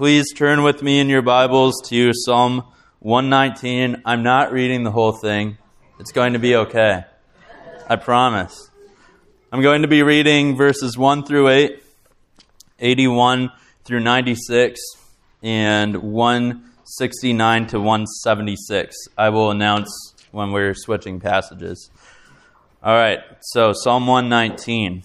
please 0.00 0.32
turn 0.32 0.62
with 0.62 0.82
me 0.82 0.98
in 0.98 1.10
your 1.10 1.20
Bibles 1.20 1.74
to 1.84 2.14
Psalm 2.14 2.64
119. 3.00 4.00
I'm 4.06 4.22
not 4.22 4.50
reading 4.50 4.82
the 4.82 4.90
whole 4.90 5.12
thing. 5.12 5.58
It's 5.98 6.10
going 6.10 6.32
to 6.32 6.38
be 6.38 6.56
okay. 6.56 7.04
I 7.86 7.96
promise. 7.96 8.70
I'm 9.52 9.60
going 9.60 9.82
to 9.82 9.88
be 9.88 10.02
reading 10.02 10.56
verses 10.56 10.96
1 10.96 11.26
through 11.26 11.50
8, 11.50 11.82
81 12.78 13.50
through 13.84 14.00
96, 14.00 14.80
and 15.42 15.96
169 15.96 17.66
to 17.66 17.78
176. 17.78 18.96
I 19.18 19.28
will 19.28 19.50
announce 19.50 20.14
when 20.30 20.50
we're 20.50 20.72
switching 20.72 21.20
passages. 21.20 21.90
All 22.82 22.94
right, 22.94 23.18
so 23.42 23.74
Psalm 23.74 24.06
119, 24.06 25.02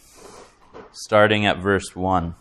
starting 0.94 1.46
at 1.46 1.58
verse 1.58 1.94
1. 1.94 2.34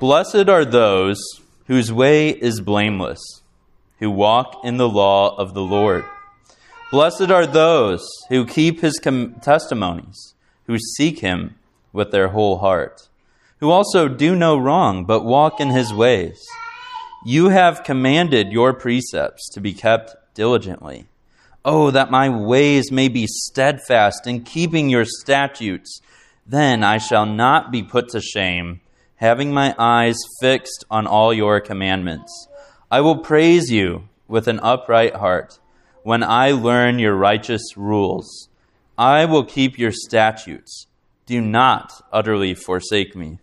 Blessed 0.00 0.48
are 0.48 0.64
those 0.64 1.22
whose 1.66 1.92
way 1.92 2.30
is 2.30 2.60
blameless, 2.60 3.20
who 4.00 4.10
walk 4.10 4.60
in 4.64 4.76
the 4.76 4.88
law 4.88 5.36
of 5.36 5.54
the 5.54 5.62
Lord. 5.62 6.04
Blessed 6.90 7.30
are 7.30 7.46
those 7.46 8.04
who 8.28 8.44
keep 8.44 8.80
his 8.80 8.98
com- 8.98 9.36
testimonies, 9.40 10.34
who 10.66 10.78
seek 10.78 11.20
him 11.20 11.54
with 11.92 12.10
their 12.10 12.28
whole 12.28 12.58
heart, 12.58 13.08
who 13.60 13.70
also 13.70 14.08
do 14.08 14.34
no 14.34 14.58
wrong, 14.58 15.04
but 15.04 15.24
walk 15.24 15.60
in 15.60 15.70
his 15.70 15.94
ways. 15.94 16.44
You 17.24 17.50
have 17.50 17.84
commanded 17.84 18.50
your 18.50 18.72
precepts 18.72 19.48
to 19.50 19.60
be 19.60 19.72
kept 19.72 20.16
diligently. 20.34 21.06
Oh, 21.64 21.92
that 21.92 22.10
my 22.10 22.28
ways 22.28 22.90
may 22.90 23.08
be 23.08 23.28
steadfast 23.28 24.26
in 24.26 24.42
keeping 24.42 24.90
your 24.90 25.04
statutes. 25.04 26.00
Then 26.44 26.82
I 26.82 26.98
shall 26.98 27.26
not 27.26 27.70
be 27.70 27.84
put 27.84 28.08
to 28.08 28.20
shame, 28.20 28.80
having 29.16 29.52
my 29.52 29.74
eyes 29.78 30.16
fixed 30.40 30.84
on 30.90 31.06
all 31.06 31.32
your 31.32 31.60
commandments. 31.60 32.48
I 32.90 33.00
will 33.00 33.18
praise 33.18 33.70
you 33.70 34.08
with 34.28 34.48
an 34.48 34.60
upright 34.60 35.16
heart 35.16 35.58
when 36.02 36.22
I 36.22 36.50
learn 36.52 36.98
your 36.98 37.14
righteous 37.14 37.76
rules. 37.76 38.48
I 38.96 39.24
will 39.24 39.44
keep 39.44 39.78
your 39.78 39.92
statutes. 39.92 40.86
Do 41.26 41.40
not 41.40 41.92
utterly 42.12 42.54
forsake 42.54 43.16
me. 43.16 43.38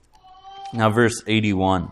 Now, 0.73 0.89
verse 0.89 1.21
81. 1.27 1.91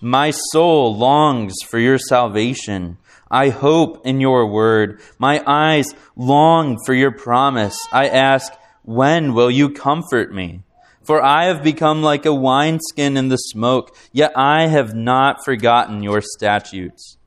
My 0.00 0.30
soul 0.30 0.94
longs 0.96 1.54
for 1.66 1.78
your 1.78 1.98
salvation. 1.98 2.98
I 3.30 3.48
hope 3.48 4.06
in 4.06 4.20
your 4.20 4.46
word. 4.46 5.00
My 5.18 5.42
eyes 5.46 5.86
long 6.16 6.76
for 6.84 6.92
your 6.92 7.12
promise. 7.12 7.76
I 7.90 8.08
ask, 8.08 8.52
when 8.86 9.34
will 9.34 9.50
you 9.50 9.68
comfort 9.68 10.32
me? 10.32 10.62
For 11.02 11.22
I 11.22 11.44
have 11.44 11.62
become 11.62 12.02
like 12.02 12.24
a 12.24 12.34
wineskin 12.34 13.16
in 13.16 13.28
the 13.28 13.36
smoke, 13.36 13.94
yet 14.12 14.32
I 14.34 14.68
have 14.68 14.94
not 14.94 15.44
forgotten 15.44 16.02
your 16.02 16.20
statutes. 16.20 17.18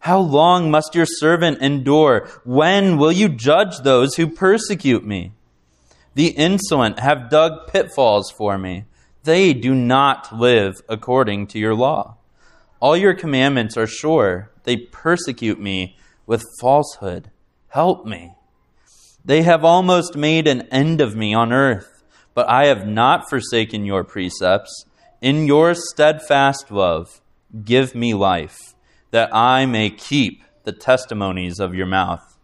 How 0.00 0.20
long 0.20 0.70
must 0.70 0.94
your 0.94 1.06
servant 1.06 1.60
endure? 1.60 2.28
When 2.44 2.96
will 2.96 3.10
you 3.10 3.28
judge 3.28 3.80
those 3.80 4.14
who 4.14 4.28
persecute 4.28 5.04
me? 5.04 5.32
The 6.14 6.28
insolent 6.28 7.00
have 7.00 7.30
dug 7.30 7.68
pitfalls 7.68 8.30
for 8.30 8.56
me. 8.56 8.84
They 9.24 9.52
do 9.52 9.74
not 9.74 10.32
live 10.32 10.76
according 10.88 11.48
to 11.48 11.58
your 11.58 11.74
law. 11.74 12.16
All 12.80 12.96
your 12.96 13.14
commandments 13.14 13.76
are 13.76 13.86
sure. 13.86 14.50
They 14.64 14.76
persecute 14.76 15.60
me 15.60 15.96
with 16.26 16.44
falsehood. 16.60 17.30
Help 17.68 18.06
me. 18.06 18.34
They 19.28 19.42
have 19.42 19.62
almost 19.62 20.16
made 20.16 20.46
an 20.48 20.62
end 20.72 21.02
of 21.02 21.14
me 21.14 21.34
on 21.34 21.52
earth, 21.52 22.02
but 22.32 22.48
I 22.48 22.64
have 22.68 22.86
not 22.86 23.28
forsaken 23.28 23.84
your 23.84 24.02
precepts. 24.02 24.86
In 25.20 25.46
your 25.46 25.74
steadfast 25.74 26.70
love, 26.70 27.20
give 27.62 27.94
me 27.94 28.14
life, 28.14 28.56
that 29.10 29.28
I 29.34 29.66
may 29.66 29.90
keep 29.90 30.44
the 30.64 30.72
testimonies 30.72 31.60
of 31.60 31.74
your 31.74 31.84
mouth. 31.84 32.38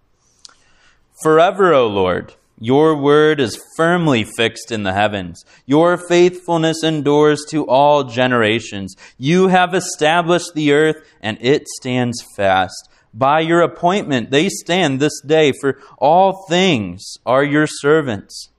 Forever, 1.22 1.72
O 1.72 1.86
Lord, 1.86 2.34
your 2.60 2.94
word 2.94 3.40
is 3.40 3.64
firmly 3.78 4.26
fixed 4.36 4.70
in 4.70 4.82
the 4.82 4.92
heavens. 4.92 5.42
Your 5.64 5.96
faithfulness 5.96 6.84
endures 6.84 7.46
to 7.48 7.66
all 7.66 8.04
generations. 8.04 8.94
You 9.16 9.48
have 9.48 9.72
established 9.72 10.52
the 10.54 10.72
earth, 10.72 10.96
and 11.22 11.38
it 11.40 11.66
stands 11.80 12.22
fast. 12.36 12.90
By 13.14 13.40
your 13.40 13.60
appointment, 13.60 14.32
they 14.32 14.48
stand 14.48 14.98
this 14.98 15.20
day, 15.20 15.52
for 15.60 15.78
all 15.98 16.46
things 16.48 17.16
are 17.24 17.44
your 17.44 17.68
servants. 17.68 18.50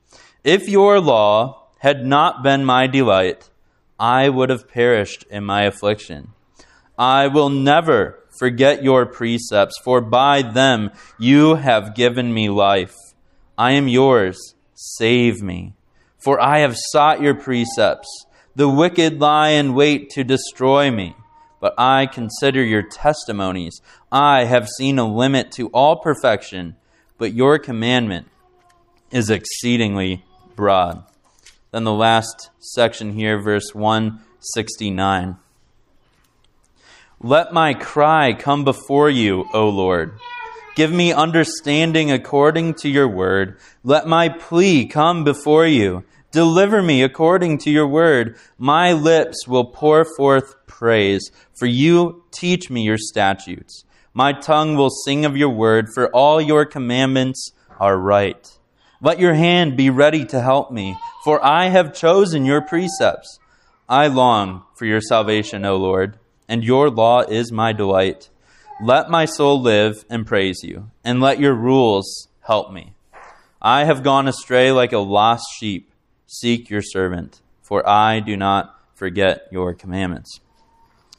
If 0.45 0.69
your 0.69 1.01
law 1.01 1.67
had 1.79 2.05
not 2.05 2.41
been 2.41 2.63
my 2.63 2.88
delight, 2.88 3.49
I 3.99 4.29
would 4.29 4.49
have 4.49 4.69
perished 4.69 5.25
in 5.29 5.44
my 5.44 5.63
affliction. 5.63 6.29
I 6.97 7.27
will 7.27 7.49
never 7.49 8.23
forget 8.39 8.83
your 8.83 9.05
precepts, 9.05 9.75
for 9.83 9.99
by 9.99 10.41
them 10.41 10.91
you 11.19 11.55
have 11.55 11.95
given 11.95 12.33
me 12.33 12.47
life. 12.49 12.95
I 13.57 13.71
am 13.71 13.89
yours. 13.89 14.55
Save 14.73 15.41
me. 15.41 15.73
For 16.17 16.39
I 16.41 16.59
have 16.59 16.75
sought 16.91 17.21
your 17.21 17.35
precepts. 17.35 18.07
The 18.55 18.69
wicked 18.69 19.19
lie 19.19 19.49
in 19.49 19.73
wait 19.73 20.09
to 20.11 20.23
destroy 20.23 20.89
me, 20.91 21.15
but 21.59 21.73
I 21.77 22.05
consider 22.05 22.63
your 22.63 22.83
testimonies. 22.83 23.81
I 24.11 24.45
have 24.45 24.67
seen 24.67 24.99
a 24.99 25.07
limit 25.07 25.51
to 25.53 25.67
all 25.69 25.97
perfection, 25.97 26.75
but 27.17 27.33
your 27.33 27.57
commandment 27.59 28.27
is 29.11 29.29
exceedingly 29.29 30.23
broad. 30.55 31.03
Then 31.71 31.83
the 31.83 31.94
last 31.94 32.49
section 32.59 33.13
here, 33.13 33.39
verse 33.39 33.73
169. 33.73 35.38
Let 37.21 37.53
my 37.53 37.73
cry 37.73 38.33
come 38.33 38.63
before 38.63 39.09
you, 39.09 39.45
O 39.53 39.69
Lord. 39.69 40.19
Give 40.75 40.91
me 40.91 41.13
understanding 41.13 42.11
according 42.11 42.73
to 42.75 42.89
your 42.89 43.07
word. 43.07 43.57
Let 43.83 44.07
my 44.07 44.27
plea 44.29 44.85
come 44.85 45.23
before 45.23 45.65
you. 45.65 46.03
Deliver 46.31 46.81
me 46.81 47.01
according 47.01 47.59
to 47.59 47.69
your 47.71 47.88
word. 47.88 48.38
My 48.57 48.91
lips 48.91 49.47
will 49.47 49.63
pour 49.63 50.05
forth 50.17 50.55
praise, 50.78 51.31
for 51.53 51.66
you 51.66 52.24
teach 52.31 52.69
me 52.69 52.84
your 52.84 52.97
statutes. 52.97 53.86
My 54.13 54.34
tongue 54.34 54.75
will 54.75 54.90
sing 54.90 55.25
of 55.25 55.38
your 55.38 55.50
word, 55.50 55.88
for 55.94 56.09
all 56.09 56.41
your 56.41 56.66
commandments 56.66 57.52
are 57.80 57.97
right. 57.97 58.59
Let 59.02 59.19
your 59.19 59.34
hand 59.34 59.78
be 59.78 59.90
ready 59.90 60.25
to 60.25 60.41
help 60.41 60.72
me, 60.72 60.97
for 61.24 61.44
I 61.44 61.68
have 61.68 61.94
chosen 61.94 62.46
your 62.46 62.62
precepts. 62.62 63.40
I 63.88 64.08
long 64.08 64.63
for 64.75 64.86
your 64.86 65.02
salvation, 65.02 65.63
O 65.66 65.78
Lord, 65.78 66.18
and 66.47 66.63
your 66.63 66.90
law 66.90 67.22
is 67.22 67.52
my 67.52 67.72
delight. 67.72 68.30
Let 68.81 69.09
my 69.09 69.25
soul 69.25 69.62
live 69.62 70.06
and 70.09 70.28
praise 70.28 70.62
you, 70.63 70.92
and 71.03 71.22
let 71.22 71.40
your 71.40 71.53
rules 71.53 72.28
help 72.42 72.72
me. 72.72 72.94
I 73.62 73.86
have 73.86 74.03
gone 74.03 74.28
astray 74.28 74.72
like 74.72 74.92
a 74.92 75.00
lost 75.00 75.46
sheep. 75.57 75.92
Seek 76.28 76.69
your 76.69 76.81
servant, 76.81 77.42
for 77.62 77.88
I 77.88 78.19
do 78.19 78.36
not 78.36 78.78
forget 78.94 79.47
your 79.52 79.74
commandments. 79.74 80.40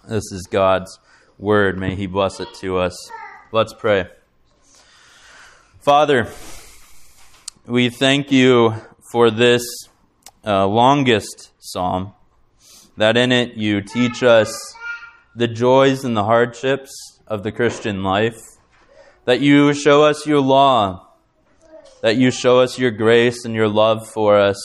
This 0.08 0.30
is 0.30 0.46
God's 0.48 1.00
word. 1.36 1.76
May 1.78 1.96
He 1.96 2.06
bless 2.06 2.38
it 2.38 2.48
to 2.60 2.78
us. 2.78 3.10
Let's 3.50 3.74
pray. 3.74 4.06
Father, 5.80 6.28
we 7.66 7.90
thank 7.90 8.30
you 8.30 8.74
for 9.10 9.32
this 9.32 9.64
uh, 10.46 10.64
longest 10.68 11.50
psalm, 11.58 12.12
that 12.96 13.16
in 13.16 13.32
it 13.32 13.54
you 13.54 13.80
teach 13.80 14.22
us 14.22 14.76
the 15.34 15.48
joys 15.48 16.04
and 16.04 16.16
the 16.16 16.24
hardships 16.24 17.18
of 17.26 17.42
the 17.42 17.50
Christian 17.50 18.04
life, 18.04 18.38
that 19.24 19.40
you 19.40 19.72
show 19.72 20.04
us 20.04 20.24
your 20.24 20.40
law, 20.40 21.08
that 22.02 22.14
you 22.14 22.30
show 22.30 22.60
us 22.60 22.78
your 22.78 22.92
grace 22.92 23.44
and 23.44 23.56
your 23.56 23.68
love 23.68 24.08
for 24.08 24.38
us, 24.38 24.62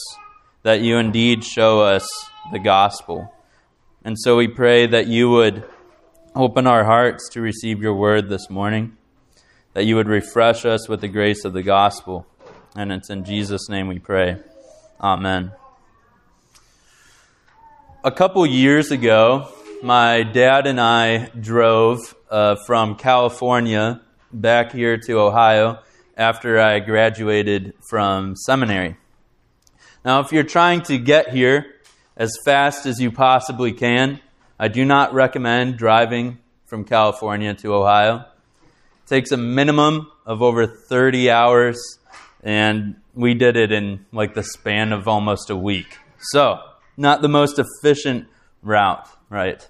that 0.61 0.81
you 0.81 0.97
indeed 0.97 1.43
show 1.43 1.81
us 1.81 2.07
the 2.51 2.59
gospel. 2.59 3.33
And 4.03 4.17
so 4.17 4.35
we 4.35 4.47
pray 4.47 4.87
that 4.87 5.05
you 5.05 5.29
would 5.29 5.63
open 6.35 6.65
our 6.65 6.83
hearts 6.83 7.29
to 7.29 7.41
receive 7.41 7.83
your 7.83 7.93
word 7.93 8.29
this 8.29 8.49
morning, 8.49 8.97
that 9.73 9.85
you 9.85 9.95
would 9.95 10.07
refresh 10.07 10.65
us 10.65 10.89
with 10.89 11.01
the 11.01 11.07
grace 11.07 11.45
of 11.45 11.53
the 11.53 11.61
gospel. 11.61 12.25
And 12.75 12.91
it's 12.91 13.11
in 13.11 13.23
Jesus' 13.23 13.69
name 13.69 13.87
we 13.87 13.99
pray. 13.99 14.37
Amen. 14.99 15.51
A 18.03 18.11
couple 18.11 18.43
years 18.47 18.89
ago, 18.89 19.49
my 19.83 20.23
dad 20.23 20.65
and 20.65 20.81
I 20.81 21.27
drove 21.39 22.15
uh, 22.31 22.55
from 22.65 22.95
California 22.95 24.01
back 24.33 24.71
here 24.71 24.97
to 24.97 25.19
Ohio 25.19 25.77
after 26.17 26.59
I 26.59 26.79
graduated 26.79 27.75
from 27.87 28.35
seminary. 28.35 28.97
Now, 30.03 30.21
if 30.21 30.31
you're 30.31 30.41
trying 30.43 30.81
to 30.83 30.97
get 30.97 31.29
here 31.29 31.75
as 32.21 32.37
fast 32.45 32.85
as 32.85 33.01
you 33.01 33.11
possibly 33.11 33.71
can, 33.71 34.19
I 34.59 34.67
do 34.67 34.85
not 34.85 35.11
recommend 35.11 35.77
driving 35.77 36.37
from 36.67 36.83
California 36.83 37.55
to 37.55 37.73
Ohio. 37.73 38.17
It 38.17 39.07
takes 39.07 39.31
a 39.31 39.37
minimum 39.37 40.11
of 40.23 40.43
over 40.43 40.67
30 40.67 41.31
hours, 41.31 41.97
and 42.43 42.97
we 43.15 43.33
did 43.33 43.57
it 43.57 43.71
in 43.71 44.05
like 44.11 44.35
the 44.35 44.43
span 44.43 44.93
of 44.93 45.07
almost 45.07 45.49
a 45.49 45.55
week. 45.55 45.97
So, 46.19 46.59
not 46.95 47.23
the 47.23 47.27
most 47.27 47.57
efficient 47.57 48.27
route, 48.61 49.09
right? 49.31 49.67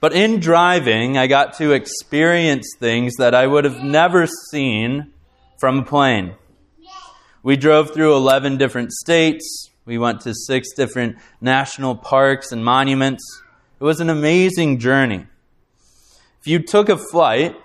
But 0.00 0.14
in 0.14 0.40
driving, 0.40 1.18
I 1.18 1.26
got 1.26 1.58
to 1.58 1.72
experience 1.72 2.74
things 2.78 3.16
that 3.18 3.34
I 3.34 3.46
would 3.46 3.66
have 3.66 3.84
never 3.84 4.26
seen 4.50 5.12
from 5.58 5.80
a 5.80 5.84
plane. 5.84 6.36
We 7.42 7.58
drove 7.58 7.92
through 7.92 8.16
11 8.16 8.56
different 8.56 8.92
states. 8.92 9.69
We 9.84 9.98
went 9.98 10.20
to 10.22 10.34
six 10.34 10.68
different 10.74 11.16
national 11.40 11.96
parks 11.96 12.52
and 12.52 12.64
monuments. 12.64 13.22
It 13.80 13.84
was 13.84 14.00
an 14.00 14.10
amazing 14.10 14.78
journey. 14.78 15.26
If 16.40 16.46
you 16.46 16.60
took 16.60 16.88
a 16.88 16.96
flight, 16.96 17.56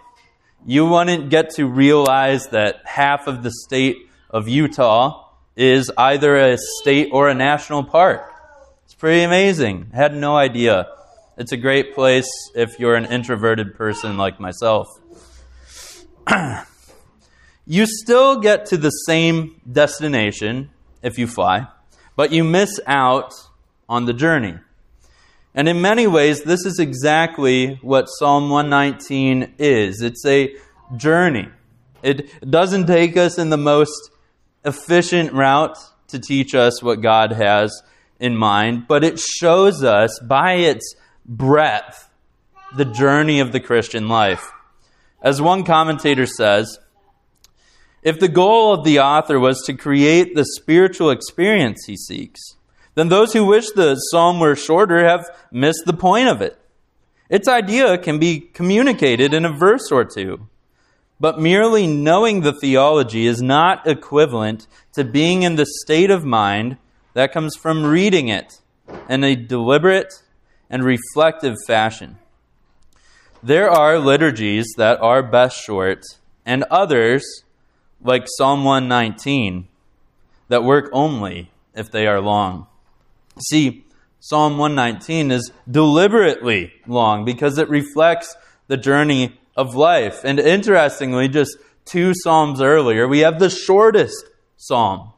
you 0.65 0.85
wouldn't 0.85 1.29
get 1.29 1.51
to 1.51 1.65
realize 1.65 2.47
that 2.47 2.81
half 2.85 3.27
of 3.27 3.43
the 3.43 3.51
state 3.51 4.09
of 4.29 4.47
Utah 4.47 5.29
is 5.55 5.91
either 5.97 6.35
a 6.35 6.57
state 6.81 7.09
or 7.11 7.29
a 7.29 7.33
national 7.33 7.83
park. 7.83 8.31
It's 8.85 8.95
pretty 8.95 9.23
amazing. 9.23 9.91
I 9.93 9.97
had 9.97 10.15
no 10.15 10.35
idea. 10.35 10.87
It's 11.37 11.51
a 11.51 11.57
great 11.57 11.93
place 11.93 12.27
if 12.55 12.79
you're 12.79 12.95
an 12.95 13.05
introverted 13.05 13.75
person 13.75 14.17
like 14.17 14.39
myself. 14.39 14.87
you 17.65 17.85
still 17.85 18.39
get 18.39 18.67
to 18.67 18.77
the 18.77 18.89
same 18.89 19.61
destination 19.69 20.69
if 21.01 21.17
you 21.17 21.27
fly, 21.27 21.67
but 22.15 22.31
you 22.31 22.43
miss 22.43 22.79
out 22.87 23.33
on 23.87 24.05
the 24.05 24.13
journey. 24.13 24.55
And 25.53 25.69
in 25.69 25.81
many 25.81 26.05
ways, 26.05 26.43
this 26.43 26.65
is 26.65 26.79
exactly 26.79 27.79
what 27.81 28.05
Psalm 28.05 28.49
119 28.49 29.53
is 29.57 30.01
it's 30.01 30.25
a 30.25 30.55
journey. 30.97 31.47
It 32.03 32.29
doesn't 32.49 32.87
take 32.87 33.17
us 33.17 33.37
in 33.37 33.49
the 33.49 33.57
most 33.57 34.11
efficient 34.63 35.33
route 35.33 35.77
to 36.09 36.19
teach 36.19 36.53
us 36.53 36.83
what 36.83 37.01
God 37.01 37.31
has 37.31 37.81
in 38.19 38.35
mind, 38.35 38.87
but 38.87 39.03
it 39.03 39.19
shows 39.19 39.83
us 39.83 40.19
by 40.19 40.53
its 40.53 40.95
breadth 41.25 42.09
the 42.75 42.85
journey 42.85 43.39
of 43.39 43.51
the 43.51 43.59
Christian 43.59 44.07
life. 44.07 44.51
As 45.21 45.41
one 45.41 45.63
commentator 45.63 46.25
says, 46.25 46.77
if 48.05 48.19
the 48.19 48.29
goal 48.29 48.71
of 48.71 48.85
the 48.85 48.99
author 48.99 49.39
was 49.39 49.63
to 49.63 49.73
create 49.73 50.35
the 50.35 50.45
spiritual 50.45 51.09
experience 51.09 51.85
he 51.87 51.97
seeks, 51.97 52.39
then 52.93 53.09
those 53.09 53.33
who 53.33 53.43
wish 53.43 53.71
the 53.71 53.95
psalm 53.95 54.39
were 54.39 54.55
shorter 54.55 55.05
have 55.05 55.25
missed 55.51 55.83
the 55.85 55.93
point 55.93 56.29
of 56.29 56.39
it. 56.39 56.57
Its 57.29 57.47
idea 57.47 57.97
can 57.97 58.19
be 58.19 58.39
communicated 58.39 59.33
in 59.33 59.43
a 59.43 59.51
verse 59.51 59.91
or 59.91 60.05
two, 60.05 60.47
but 61.19 61.39
merely 61.39 61.87
knowing 61.87 62.41
the 62.41 62.53
theology 62.53 63.25
is 63.25 63.41
not 63.41 63.87
equivalent 63.87 64.67
to 64.93 65.03
being 65.03 65.41
in 65.41 65.55
the 65.55 65.65
state 65.65 66.11
of 66.11 66.23
mind 66.23 66.77
that 67.15 67.33
comes 67.33 67.55
from 67.55 67.83
reading 67.83 68.27
it 68.27 68.61
in 69.09 69.23
a 69.23 69.35
deliberate 69.35 70.13
and 70.69 70.83
reflective 70.83 71.55
fashion. 71.65 72.19
There 73.41 73.69
are 73.69 73.97
liturgies 73.97 74.67
that 74.77 75.01
are 75.01 75.23
best 75.23 75.57
short, 75.59 76.03
and 76.45 76.63
others, 76.69 77.44
like 78.05 78.25
Psalm 78.37 78.63
119, 78.63 79.67
that 80.47 80.63
work 80.63 80.89
only 80.93 81.51
if 81.73 81.91
they 81.91 82.07
are 82.07 82.21
long. 82.21 82.67
See, 83.49 83.85
Psalm 84.19 84.57
119 84.57 85.31
is 85.31 85.51
deliberately 85.69 86.73
long 86.87 87.25
because 87.25 87.57
it 87.57 87.69
reflects 87.69 88.35
the 88.67 88.77
journey 88.77 89.39
of 89.55 89.75
life. 89.75 90.21
And 90.23 90.39
interestingly, 90.39 91.27
just 91.27 91.57
two 91.85 92.13
Psalms 92.23 92.61
earlier, 92.61 93.07
we 93.07 93.19
have 93.19 93.39
the 93.39 93.49
shortest 93.49 94.25
Psalm 94.57 95.11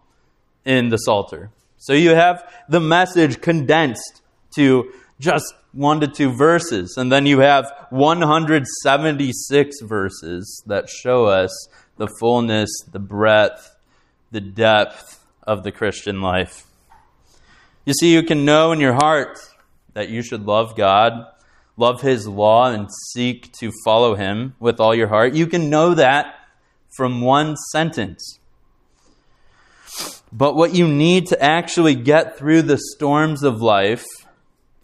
in 0.66 0.90
the 0.90 0.98
Psalter. 0.98 1.51
So 1.78 1.94
you 1.94 2.10
have 2.12 2.44
the 2.68 2.81
message 2.81 3.40
condensed 3.42 4.22
to 4.56 4.92
just 5.19 5.54
one 5.72 6.00
to 6.01 6.07
two 6.07 6.31
verses. 6.31 6.98
And 6.98 7.12
then 7.12 7.25
you 7.25 7.40
have 7.40 7.72
176 7.92 9.81
verses 9.81 10.63
that 10.66 10.90
show 10.90 11.25
us 11.25 11.51
the 11.98 12.08
fullness, 12.20 12.70
the 12.92 13.00
breadth, 13.00 13.76
the 14.32 14.42
depth 14.42 15.26
of 15.44 15.64
the 15.64 15.72
Christian 15.72 16.22
life. 16.22 16.66
You 17.86 17.94
see, 17.94 18.14
you 18.14 18.24
can 18.24 18.46
know 18.46 18.72
in 18.72 18.80
your 18.80 18.94
heart 18.94 19.40
that 19.94 20.10
you 20.10 20.22
should 20.22 20.46
love 20.46 20.76
God, 20.76 21.26
love 21.78 22.02
His 22.02 22.28
law, 22.28 22.70
and 22.70 22.90
seek 23.14 23.52
to 23.60 23.72
follow 23.86 24.16
Him 24.16 24.56
with 24.60 24.80
all 24.80 24.94
your 24.94 25.08
heart. 25.08 25.34
You 25.34 25.48
can 25.48 25.70
know 25.70 25.94
that 25.94 26.36
from 26.96 27.22
one 27.22 27.56
sentence. 27.72 28.40
But 30.32 30.56
what 30.56 30.76
you 30.76 30.88
need 30.88 31.28
to 31.28 31.42
actually 31.42 31.96
get 31.96 32.38
through 32.38 32.64
the 32.64 32.78
storms 32.78 33.44
of 33.44 33.62
life 33.62 34.06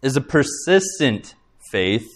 is 0.02 0.16
a 0.16 0.22
persistent 0.22 1.36
faith 1.72 2.08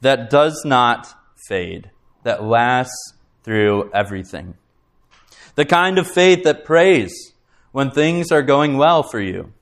that 0.00 0.30
does 0.30 0.62
not 0.64 1.14
fade, 1.48 1.90
that 2.24 2.42
lasts 2.42 3.14
through 3.48 3.90
everything. 3.94 4.52
The 5.54 5.64
kind 5.64 5.96
of 5.96 6.06
faith 6.06 6.44
that 6.44 6.66
prays 6.66 7.32
when 7.72 7.90
things 7.90 8.30
are 8.30 8.42
going 8.42 8.76
well 8.76 9.02
for 9.02 9.20
you, 9.20 9.54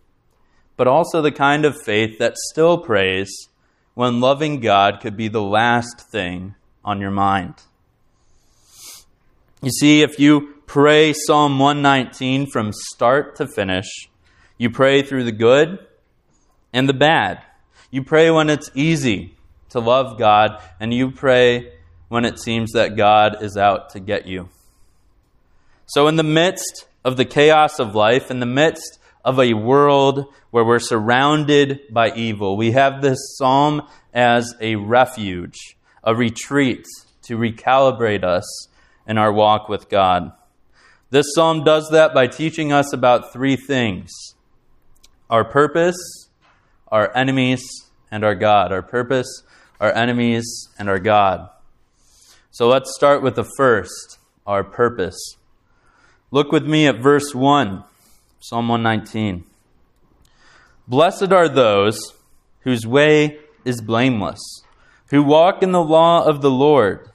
but 0.77 0.89
also 0.89 1.23
the 1.23 1.31
kind 1.31 1.65
of 1.65 1.81
faith 1.81 2.19
that 2.19 2.37
still 2.37 2.79
prays 2.79 3.31
when 3.95 4.21
loving 4.21 4.59
God 4.59 4.99
could 5.01 5.17
be 5.17 5.29
the 5.29 5.41
last 5.41 6.01
thing 6.01 6.57
on 6.85 7.01
your 7.01 7.13
mind. 7.13 7.55
You 9.63 9.71
see, 9.71 10.03
if 10.03 10.19
you 10.19 10.55
pray 10.67 11.13
Psalm 11.13 11.61
119 11.61 12.51
from 12.51 12.73
start 12.73 13.37
to 13.37 13.47
finish, 13.47 13.87
you 14.59 14.69
pray 14.69 15.03
through 15.03 15.23
the 15.23 15.31
good 15.31 15.79
and 16.73 16.89
the 16.89 16.93
bad. 16.93 17.41
You 17.93 18.03
pray 18.03 18.33
when 18.33 18.51
it's 18.51 18.69
easy 18.75 19.37
to 19.69 19.79
love 19.79 20.19
God, 20.19 20.61
and 20.81 20.93
you 20.93 21.13
pray 21.13 21.76
when 22.09 22.25
it 22.25 22.39
seems 22.39 22.73
that 22.73 22.97
God 22.97 23.43
is 23.43 23.57
out 23.57 23.91
to 23.91 24.01
get 24.01 24.27
you. 24.27 24.49
So, 25.87 26.09
in 26.09 26.17
the 26.17 26.23
midst 26.23 26.87
of 27.05 27.17
the 27.17 27.25
chaos 27.25 27.79
of 27.79 27.95
life, 27.95 28.31
in 28.31 28.41
the 28.41 28.47
midst 28.47 28.99
of 29.25 29.39
a 29.39 29.55
world 29.55 30.33
where 30.51 30.65
we're 30.65 30.79
surrounded 30.79 31.81
by 31.91 32.13
evil, 32.13 32.57
we 32.57 32.73
have 32.73 33.03
this 33.03 33.19
psalm 33.37 33.83
as 34.13 34.55
a 34.61 34.77
refuge, 34.77 35.77
a 36.03 36.15
retreat 36.15 36.85
to 37.23 37.37
recalibrate 37.37 38.25
us 38.25 38.69
in 39.07 39.19
our 39.19 39.33
walk 39.33 39.69
with 39.69 39.89
God. 39.89 40.33
This 41.11 41.27
psalm 41.35 41.65
does 41.65 41.89
that 41.91 42.15
by 42.15 42.27
teaching 42.27 42.73
us 42.73 42.93
about 42.93 43.33
three 43.33 43.57
things 43.57 44.13
our 45.29 45.45
purpose, 45.45 46.29
our 46.89 47.15
enemies, 47.17 47.63
and 48.11 48.25
our 48.25 48.35
God. 48.35 48.73
Our 48.73 48.83
purpose, 48.83 49.43
our 49.81 49.93
enemies, 49.93 50.69
and 50.79 50.89
our 50.89 51.01
God. 51.01 51.49
So 52.59 52.69
let's 52.69 52.95
start 52.97 53.21
with 53.21 53.35
the 53.35 53.47
first, 53.59 54.19
our 54.47 54.65
purpose. 54.65 55.37
Look 56.31 56.53
with 56.53 56.65
me 56.67 56.87
at 56.87 57.03
verse 57.03 57.35
1, 57.35 57.85
Psalm 58.41 58.69
119. 58.69 59.45
Blessed 60.89 61.35
are 61.35 61.51
those 61.51 62.15
whose 62.61 62.87
way 62.87 63.41
is 63.67 63.83
blameless, 63.83 64.41
who 65.11 65.23
walk 65.23 65.63
in 65.63 65.73
the 65.73 65.85
law 65.85 66.25
of 66.25 66.41
the 66.41 66.51
Lord. 66.51 67.11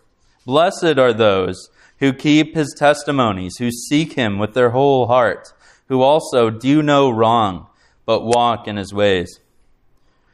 Blessed 0.46 1.00
are 1.00 1.12
those 1.12 1.72
who 1.98 2.14
keep 2.14 2.54
his 2.54 2.76
testimonies, 2.78 3.56
who 3.58 3.72
seek 3.72 4.14
him 4.14 4.38
with 4.38 4.54
their 4.54 4.70
whole 4.70 5.08
heart, 5.08 5.48
who 5.88 6.04
also 6.04 6.52
do 6.52 6.84
no 6.84 7.10
wrong, 7.10 7.66
but 8.06 8.24
walk 8.24 8.68
in 8.68 8.78
his 8.78 8.94
ways. 8.94 9.40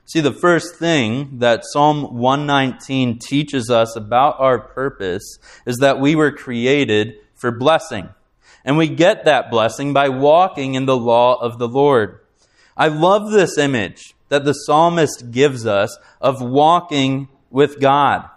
See, 0.07 0.21
the 0.21 0.31
first 0.31 0.77
thing 0.77 1.39
that 1.39 1.65
Psalm 1.65 2.15
119 2.17 3.19
teaches 3.19 3.69
us 3.69 3.93
about 3.97 4.39
our 4.39 4.57
purpose 4.57 5.37
is 5.65 5.79
that 5.79 5.99
we 5.99 6.15
were 6.15 6.31
created 6.31 7.15
for 7.35 7.51
blessing. 7.51 8.07
And 8.63 8.77
we 8.77 8.87
get 8.87 9.25
that 9.25 9.51
blessing 9.51 9.91
by 9.91 10.07
walking 10.07 10.75
in 10.75 10.85
the 10.85 10.95
law 10.95 11.35
of 11.35 11.59
the 11.59 11.67
Lord. 11.67 12.21
I 12.77 12.87
love 12.87 13.31
this 13.31 13.57
image 13.57 14.15
that 14.29 14.45
the 14.45 14.53
psalmist 14.53 15.29
gives 15.31 15.65
us 15.65 15.97
of 16.21 16.41
walking 16.41 17.27
with 17.49 17.81
God. 17.81 18.29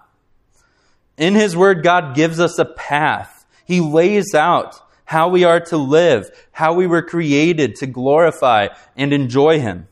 In 1.17 1.37
his 1.37 1.57
word, 1.57 1.85
God 1.85 2.17
gives 2.17 2.41
us 2.41 2.59
a 2.59 2.65
path. 2.65 3.47
He 3.65 3.81
lays 3.81 4.35
out 4.35 4.81
how 5.05 5.29
we 5.29 5.45
are 5.45 5.61
to 5.61 5.77
live, 5.77 6.31
how 6.50 6.75
we 6.75 6.89
were 6.89 7.03
created 7.03 7.77
to 7.77 7.87
glorify 7.87 8.69
and 8.97 9.12
enjoy 9.12 9.61
him. 9.61 9.87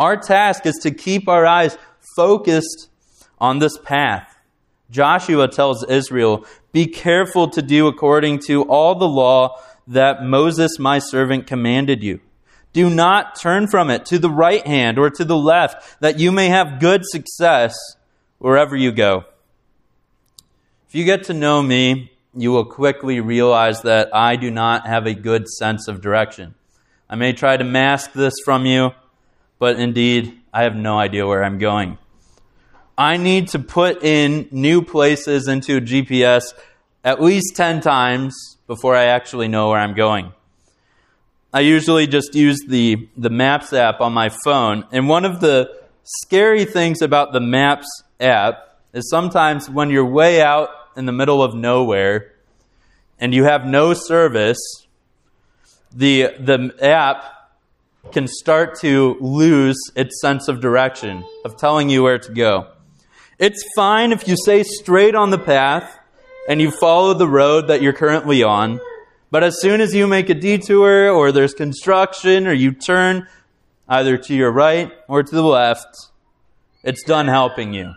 Our 0.00 0.16
task 0.16 0.64
is 0.64 0.76
to 0.82 0.90
keep 0.90 1.28
our 1.28 1.44
eyes 1.44 1.76
focused 2.16 2.88
on 3.38 3.58
this 3.58 3.76
path. 3.76 4.34
Joshua 4.90 5.46
tells 5.46 5.84
Israel, 5.84 6.46
Be 6.72 6.86
careful 6.86 7.50
to 7.50 7.60
do 7.60 7.86
according 7.86 8.38
to 8.46 8.62
all 8.62 8.94
the 8.94 9.06
law 9.06 9.60
that 9.86 10.24
Moses, 10.24 10.78
my 10.78 11.00
servant, 11.00 11.46
commanded 11.46 12.02
you. 12.02 12.20
Do 12.72 12.88
not 12.88 13.38
turn 13.38 13.66
from 13.66 13.90
it 13.90 14.06
to 14.06 14.18
the 14.18 14.30
right 14.30 14.66
hand 14.66 14.98
or 14.98 15.10
to 15.10 15.24
the 15.24 15.36
left, 15.36 16.00
that 16.00 16.18
you 16.18 16.32
may 16.32 16.48
have 16.48 16.80
good 16.80 17.02
success 17.04 17.76
wherever 18.38 18.74
you 18.74 18.92
go. 18.92 19.26
If 20.88 20.94
you 20.94 21.04
get 21.04 21.24
to 21.24 21.34
know 21.34 21.62
me, 21.62 22.10
you 22.34 22.52
will 22.52 22.64
quickly 22.64 23.20
realize 23.20 23.82
that 23.82 24.08
I 24.14 24.36
do 24.36 24.50
not 24.50 24.86
have 24.86 25.06
a 25.06 25.12
good 25.12 25.46
sense 25.46 25.88
of 25.88 26.00
direction. 26.00 26.54
I 27.08 27.16
may 27.16 27.34
try 27.34 27.58
to 27.58 27.64
mask 27.64 28.14
this 28.14 28.34
from 28.46 28.64
you, 28.64 28.92
but 29.60 29.78
indeed, 29.78 30.40
I 30.52 30.64
have 30.64 30.74
no 30.74 30.98
idea 30.98 31.26
where 31.26 31.44
I'm 31.44 31.58
going. 31.58 31.98
I 32.98 33.18
need 33.18 33.48
to 33.48 33.58
put 33.58 34.02
in 34.02 34.48
new 34.50 34.82
places 34.82 35.46
into 35.46 35.80
GPS 35.80 36.54
at 37.04 37.22
least 37.22 37.54
10 37.56 37.82
times 37.82 38.56
before 38.66 38.96
I 38.96 39.04
actually 39.04 39.48
know 39.48 39.68
where 39.68 39.78
I'm 39.78 39.94
going. 39.94 40.32
I 41.52 41.60
usually 41.60 42.06
just 42.06 42.34
use 42.34 42.60
the, 42.66 43.08
the 43.16 43.28
Maps 43.30 43.72
app 43.72 44.00
on 44.00 44.12
my 44.12 44.30
phone, 44.44 44.86
and 44.92 45.08
one 45.08 45.24
of 45.24 45.40
the 45.40 45.70
scary 46.04 46.64
things 46.64 47.02
about 47.02 47.32
the 47.32 47.40
Maps 47.40 47.86
app 48.18 48.78
is 48.92 49.10
sometimes 49.10 49.68
when 49.68 49.90
you're 49.90 50.06
way 50.06 50.40
out 50.40 50.70
in 50.96 51.06
the 51.06 51.12
middle 51.12 51.42
of 51.42 51.54
nowhere 51.54 52.32
and 53.18 53.34
you 53.34 53.44
have 53.44 53.66
no 53.66 53.92
service, 53.92 54.58
the, 55.92 56.34
the 56.38 56.74
app 56.80 57.39
can 58.12 58.26
start 58.26 58.78
to 58.80 59.16
lose 59.20 59.78
its 59.94 60.20
sense 60.20 60.48
of 60.48 60.60
direction, 60.60 61.24
of 61.44 61.56
telling 61.56 61.90
you 61.90 62.02
where 62.02 62.18
to 62.18 62.32
go. 62.32 62.68
It's 63.38 63.62
fine 63.76 64.12
if 64.12 64.26
you 64.26 64.36
stay 64.36 64.62
straight 64.62 65.14
on 65.14 65.30
the 65.30 65.38
path 65.38 65.98
and 66.48 66.60
you 66.60 66.70
follow 66.70 67.14
the 67.14 67.28
road 67.28 67.68
that 67.68 67.82
you're 67.82 67.92
currently 67.92 68.42
on, 68.42 68.80
but 69.30 69.44
as 69.44 69.60
soon 69.60 69.80
as 69.80 69.94
you 69.94 70.06
make 70.06 70.28
a 70.28 70.34
detour 70.34 71.08
or 71.10 71.30
there's 71.30 71.54
construction 71.54 72.46
or 72.46 72.52
you 72.52 72.72
turn 72.72 73.28
either 73.88 74.18
to 74.18 74.34
your 74.34 74.50
right 74.50 74.90
or 75.08 75.22
to 75.22 75.34
the 75.34 75.42
left, 75.42 76.10
it's 76.82 77.02
done 77.04 77.28
helping 77.28 77.72
you. 77.72 77.94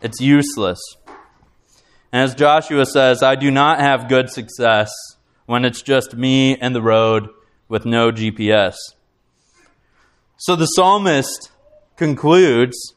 It's 0.00 0.20
useless. 0.20 0.80
And 2.12 2.22
as 2.22 2.34
Joshua 2.34 2.86
says, 2.86 3.22
I 3.22 3.36
do 3.36 3.50
not 3.50 3.80
have 3.80 4.08
good 4.08 4.30
success 4.30 4.90
when 5.46 5.64
it's 5.64 5.82
just 5.82 6.16
me 6.16 6.56
and 6.56 6.74
the 6.74 6.82
road 6.82 7.28
with 7.68 7.84
no 7.84 8.10
GPS. 8.10 8.76
So 10.36 10.54
the 10.56 10.66
psalmist 10.66 11.50
concludes 11.96 12.94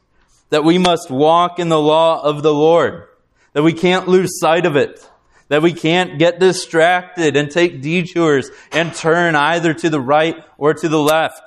that 0.50 0.64
we 0.64 0.78
must 0.78 1.10
walk 1.10 1.58
in 1.58 1.68
the 1.68 1.80
law 1.80 2.22
of 2.22 2.42
the 2.42 2.52
Lord, 2.52 3.06
that 3.52 3.62
we 3.62 3.72
can't 3.72 4.08
lose 4.08 4.38
sight 4.38 4.66
of 4.66 4.76
it, 4.76 5.08
that 5.48 5.62
we 5.62 5.72
can't 5.72 6.18
get 6.18 6.38
distracted 6.38 7.36
and 7.36 7.50
take 7.50 7.80
detours 7.80 8.50
and 8.72 8.94
turn 8.94 9.34
either 9.34 9.74
to 9.74 9.90
the 9.90 10.00
right 10.00 10.36
or 10.58 10.74
to 10.74 10.88
the 10.88 11.00
left. 11.00 11.42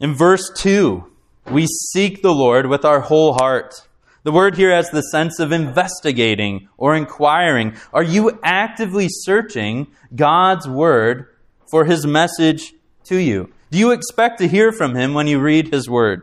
In 0.00 0.14
verse 0.14 0.50
2, 0.56 1.04
we 1.50 1.66
seek 1.66 2.22
the 2.22 2.34
Lord 2.34 2.66
with 2.66 2.84
our 2.84 3.00
whole 3.00 3.34
heart. 3.34 3.87
The 4.24 4.32
word 4.32 4.56
here 4.56 4.74
has 4.74 4.90
the 4.90 5.02
sense 5.02 5.38
of 5.38 5.52
investigating 5.52 6.68
or 6.76 6.94
inquiring. 6.94 7.76
Are 7.92 8.02
you 8.02 8.38
actively 8.42 9.06
searching 9.08 9.86
God's 10.14 10.68
word 10.68 11.34
for 11.70 11.84
his 11.84 12.06
message 12.06 12.74
to 13.04 13.16
you? 13.16 13.52
Do 13.70 13.78
you 13.78 13.92
expect 13.92 14.38
to 14.38 14.48
hear 14.48 14.72
from 14.72 14.96
him 14.96 15.14
when 15.14 15.26
you 15.26 15.38
read 15.38 15.72
his 15.72 15.88
word? 15.88 16.22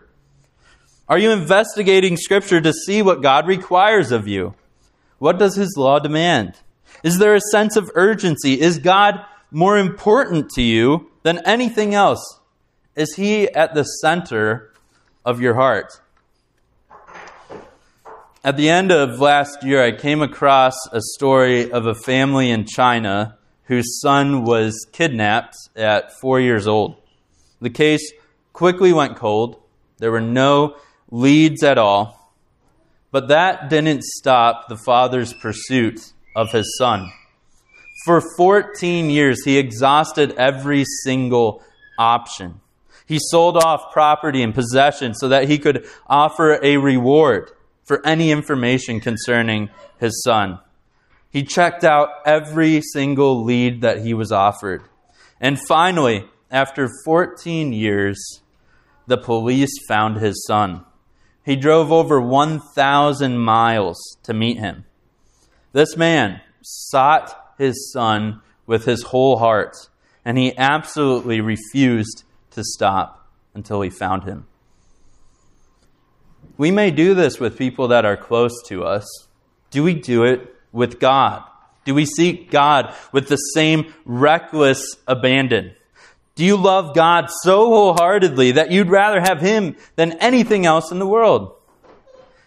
Are 1.08 1.20
you 1.20 1.32
investigating 1.32 2.18
scripture 2.18 2.60
to 2.60 2.74
see 2.74 3.02
what 3.02 3.22
God 3.22 3.48
requires 3.48 4.12
of 4.12 4.28
you? 4.28 4.56
What 5.20 5.38
does 5.38 5.56
his 5.56 5.76
law 5.78 6.00
demand? 6.00 6.56
Is 7.04 7.20
there 7.20 7.36
a 7.36 7.42
sense 7.42 7.76
of 7.76 7.92
urgency? 7.94 8.60
Is 8.60 8.80
God 8.80 9.24
more 9.52 9.78
important 9.78 10.50
to 10.52 10.62
you 10.62 11.12
than 11.24 11.40
anything 11.46 11.94
else? 11.94 12.40
Is 12.96 13.16
he 13.16 13.48
at 13.50 13.76
the 13.76 13.84
center 13.84 14.74
of 15.24 15.40
your 15.40 15.56
heart? 15.56 16.02
At 18.46 18.58
the 18.58 18.70
end 18.70 18.92
of 18.92 19.20
last 19.20 19.64
year, 19.64 19.84
I 19.84 19.92
came 19.92 20.22
across 20.22 20.76
a 20.92 21.02
story 21.02 21.72
of 21.72 21.88
a 21.88 21.96
family 21.96 22.52
in 22.52 22.68
China 22.68 23.40
whose 23.64 24.00
son 24.00 24.44
was 24.44 24.86
kidnapped 24.92 25.56
at 25.76 26.12
four 26.22 26.40
years 26.40 26.68
old. 26.68 26.96
The 27.60 27.72
case 27.72 28.14
quickly 28.54 28.94
went 28.94 29.16
cold. 29.16 29.60
There 29.98 30.12
were 30.12 30.22
no 30.22 30.76
leads 31.10 31.64
at 31.64 31.80
all. 31.80 32.36
But 33.10 33.30
that 33.30 33.68
didn't 33.72 34.04
stop 34.04 34.70
the 34.70 34.78
father's 34.78 35.34
pursuit 35.34 36.14
of 36.36 36.52
his 36.52 36.78
son. 36.78 37.12
For 38.06 38.22
14 38.38 39.10
years, 39.10 39.44
he 39.44 39.58
exhausted 39.58 40.34
every 40.34 40.86
single 41.04 41.64
option. 41.98 42.62
He 43.08 43.18
sold 43.20 43.58
off 43.58 43.92
property 43.92 44.44
and 44.44 44.54
possessions 44.54 45.18
so 45.20 45.30
that 45.30 45.50
he 45.50 45.58
could 45.58 45.88
offer 46.06 46.60
a 46.62 46.78
reward 46.78 47.50
for 47.86 48.06
any 48.06 48.32
information 48.32 49.00
concerning 49.00 49.70
his 50.00 50.22
son. 50.24 50.60
He 51.30 51.44
checked 51.44 51.84
out 51.84 52.10
every 52.26 52.82
single 52.82 53.44
lead 53.44 53.82
that 53.82 54.00
he 54.00 54.14
was 54.14 54.32
offered. 54.32 54.84
And 55.40 55.60
finally, 55.68 56.26
after 56.50 56.90
14 57.04 57.74
years, 57.74 58.42
the 59.08 59.18
police 59.18 59.74
found 59.88 60.18
his 60.18 60.46
son. 60.46 60.86
He 61.46 61.56
drove 61.56 61.92
over 61.92 62.20
1,000 62.20 63.38
miles 63.38 64.18
to 64.24 64.34
meet 64.34 64.58
him. 64.58 64.86
This 65.74 65.96
man 65.96 66.42
sought 66.62 67.54
his 67.58 67.92
son 67.92 68.42
with 68.66 68.86
his 68.86 69.04
whole 69.04 69.38
heart, 69.38 69.76
and 70.24 70.38
he 70.38 70.58
absolutely 70.58 71.42
refused 71.42 72.24
to 72.52 72.64
stop 72.64 73.30
until 73.54 73.82
he 73.82 73.90
found 73.90 74.24
him. 74.24 74.48
We 76.58 76.72
may 76.72 76.92
do 76.92 77.14
this 77.14 77.40
with 77.40 77.58
people 77.58 77.90
that 77.90 78.06
are 78.06 78.18
close 78.18 78.62
to 78.68 78.84
us. 78.84 79.06
Do 79.72 79.84
we 79.84 79.94
do 79.94 80.24
it 80.24 80.56
with 80.72 81.00
God? 81.00 81.44
Do 81.86 81.94
we 81.94 82.06
seek 82.06 82.50
God 82.50 82.94
with 83.12 83.28
the 83.28 83.36
same 83.36 83.94
reckless 84.06 84.96
abandon? 85.08 85.76
Do 86.36 86.44
you 86.44 86.58
love 86.58 86.96
God 86.96 87.30
so 87.30 87.68
wholeheartedly 87.68 88.54
that 88.54 88.72
you'd 88.72 88.90
rather 88.90 89.22
have 89.22 89.40
Him 89.40 89.76
than 89.96 90.14
anything 90.14 90.66
else 90.66 90.92
in 90.92 91.00
the 91.00 91.08
world? 91.08 91.56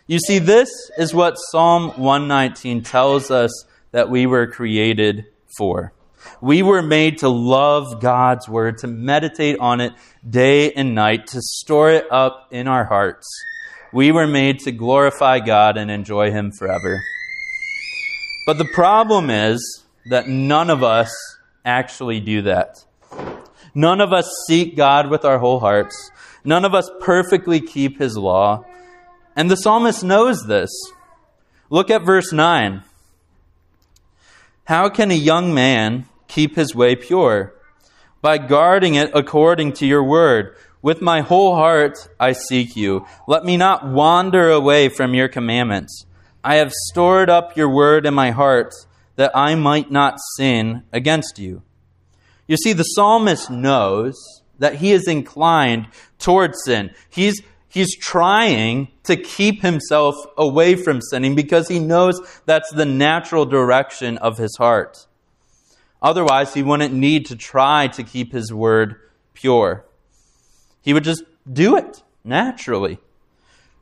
You 0.07 0.19
see, 0.19 0.39
this 0.39 0.71
is 0.99 1.15
what 1.15 1.35
Psalm 1.35 1.91
119 2.01 2.83
tells 2.83 3.31
us 3.31 3.65
that 3.93 4.11
we 4.11 4.27
were 4.27 4.47
created 4.47 5.27
for. 5.57 5.93
We 6.41 6.63
were 6.63 6.83
made 6.83 7.19
to 7.19 7.29
love 7.29 8.01
God's 8.01 8.49
Word, 8.49 8.79
to 8.79 8.87
meditate 8.87 9.59
on 9.61 9.81
it 9.81 9.93
day 10.29 10.73
and 10.73 10.95
night, 10.95 11.29
to 11.29 11.41
store 11.41 11.91
it 11.91 12.11
up 12.11 12.49
in 12.51 12.69
our 12.69 12.85
hearts. 12.85 13.27
We 13.93 14.13
were 14.13 14.27
made 14.27 14.61
to 14.61 14.73
glorify 14.73 15.41
God 15.41 15.77
and 15.77 15.91
enjoy 15.91 16.31
Him 16.31 16.53
forever. 16.53 17.03
But 18.47 18.59
the 18.59 18.67
problem 18.67 19.31
is 19.31 19.85
that 20.07 20.29
none 20.29 20.71
of 20.71 20.83
us 20.83 21.15
actually 21.65 22.21
do 22.21 22.43
that. 22.43 22.85
None 23.75 24.01
of 24.01 24.13
us 24.13 24.31
seek 24.47 24.77
God 24.77 25.11
with 25.11 25.25
our 25.25 25.39
whole 25.39 25.61
hearts. 25.61 26.11
None 26.45 26.65
of 26.65 26.75
us 26.75 26.91
perfectly 27.01 27.61
keep 27.61 27.99
His 27.99 28.17
law. 28.17 28.65
And 29.37 29.51
the 29.51 29.57
psalmist 29.57 30.03
knows 30.03 30.47
this. 30.47 30.71
Look 31.71 31.91
at 31.91 32.03
verse 32.03 32.33
9. 32.33 32.83
How 34.65 34.91
can 34.91 35.11
a 35.11 35.15
young 35.15 35.55
man 35.55 36.07
keep 36.27 36.57
his 36.57 36.75
way 36.75 36.95
pure? 36.95 37.55
By 38.21 38.37
guarding 38.37 38.97
it 38.97 39.11
according 39.15 39.73
to 39.75 39.87
your 39.87 40.05
word. 40.05 40.57
With 40.81 41.03
my 41.03 41.21
whole 41.21 41.57
heart 41.57 42.09
I 42.21 42.33
seek 42.33 42.77
you. 42.77 43.07
Let 43.27 43.45
me 43.45 43.57
not 43.57 43.87
wander 43.87 44.51
away 44.51 44.89
from 44.89 45.15
your 45.15 45.29
commandments. 45.29 46.07
I 46.45 46.57
have 46.57 46.73
stored 46.73 47.29
up 47.29 47.57
your 47.57 47.69
word 47.69 48.07
in 48.07 48.15
my 48.15 48.31
heart 48.31 48.73
that 49.17 49.37
I 49.37 49.57
might 49.57 49.91
not 49.91 50.19
sin 50.37 50.85
against 50.93 51.39
you. 51.39 51.63
You 52.47 52.57
see, 52.57 52.73
the 52.73 52.85
psalmist 52.85 53.51
knows 53.51 54.17
that 54.59 54.77
he 54.77 54.93
is 54.93 55.09
inclined 55.09 55.89
towards 56.19 56.63
sin. 56.65 56.91
He's, 57.11 57.43
he's 57.69 57.97
trying 57.97 58.89
to 59.03 59.17
keep 59.17 59.63
himself 59.63 60.15
away 60.37 60.77
from 60.77 61.01
sinning 61.01 61.35
because 61.35 61.69
he 61.69 61.81
knows 61.81 62.21
that's 62.47 62.71
the 62.73 62.87
natural 62.87 63.45
direction 63.45 64.17
of 64.19 64.39
his 64.39 64.57
heart. 64.57 65.07
Otherwise, 66.01 66.55
he 66.55 66.63
wouldn't 66.63 66.95
need 66.95 67.27
to 67.27 67.37
try 67.37 67.89
to 67.89 68.05
keep 68.05 68.33
his 68.33 68.53
word 68.53 68.97
pure. 69.35 69.85
He 70.83 70.95
would 70.95 71.05
just 71.05 71.23
do 71.51 71.77
it 71.77 72.03
naturally. 72.25 72.99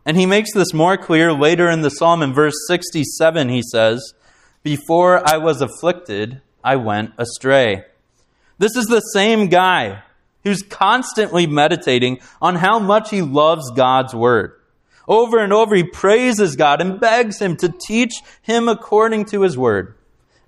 And 0.04 0.16
he 0.16 0.26
makes 0.26 0.52
this 0.54 0.72
more 0.72 0.96
clear 0.96 1.32
later 1.32 1.68
in 1.68 1.82
the 1.82 1.90
psalm 1.90 2.22
in 2.22 2.32
verse 2.32 2.54
67. 2.68 3.48
He 3.48 3.62
says, 3.62 4.14
Before 4.62 5.26
I 5.28 5.38
was 5.38 5.60
afflicted, 5.60 6.40
I 6.62 6.76
went 6.76 7.12
astray. 7.18 7.84
This 8.58 8.76
is 8.76 8.86
the 8.86 9.00
same 9.00 9.48
guy 9.48 10.02
who's 10.44 10.62
constantly 10.62 11.46
meditating 11.46 12.20
on 12.40 12.54
how 12.54 12.78
much 12.78 13.10
he 13.10 13.20
loves 13.20 13.70
God's 13.72 14.14
word. 14.14 14.52
Over 15.08 15.38
and 15.38 15.52
over, 15.52 15.74
he 15.74 15.84
praises 15.84 16.56
God 16.56 16.80
and 16.80 17.00
begs 17.00 17.40
him 17.40 17.56
to 17.56 17.68
teach 17.68 18.14
him 18.42 18.68
according 18.68 19.26
to 19.26 19.42
his 19.42 19.58
word. 19.58 19.96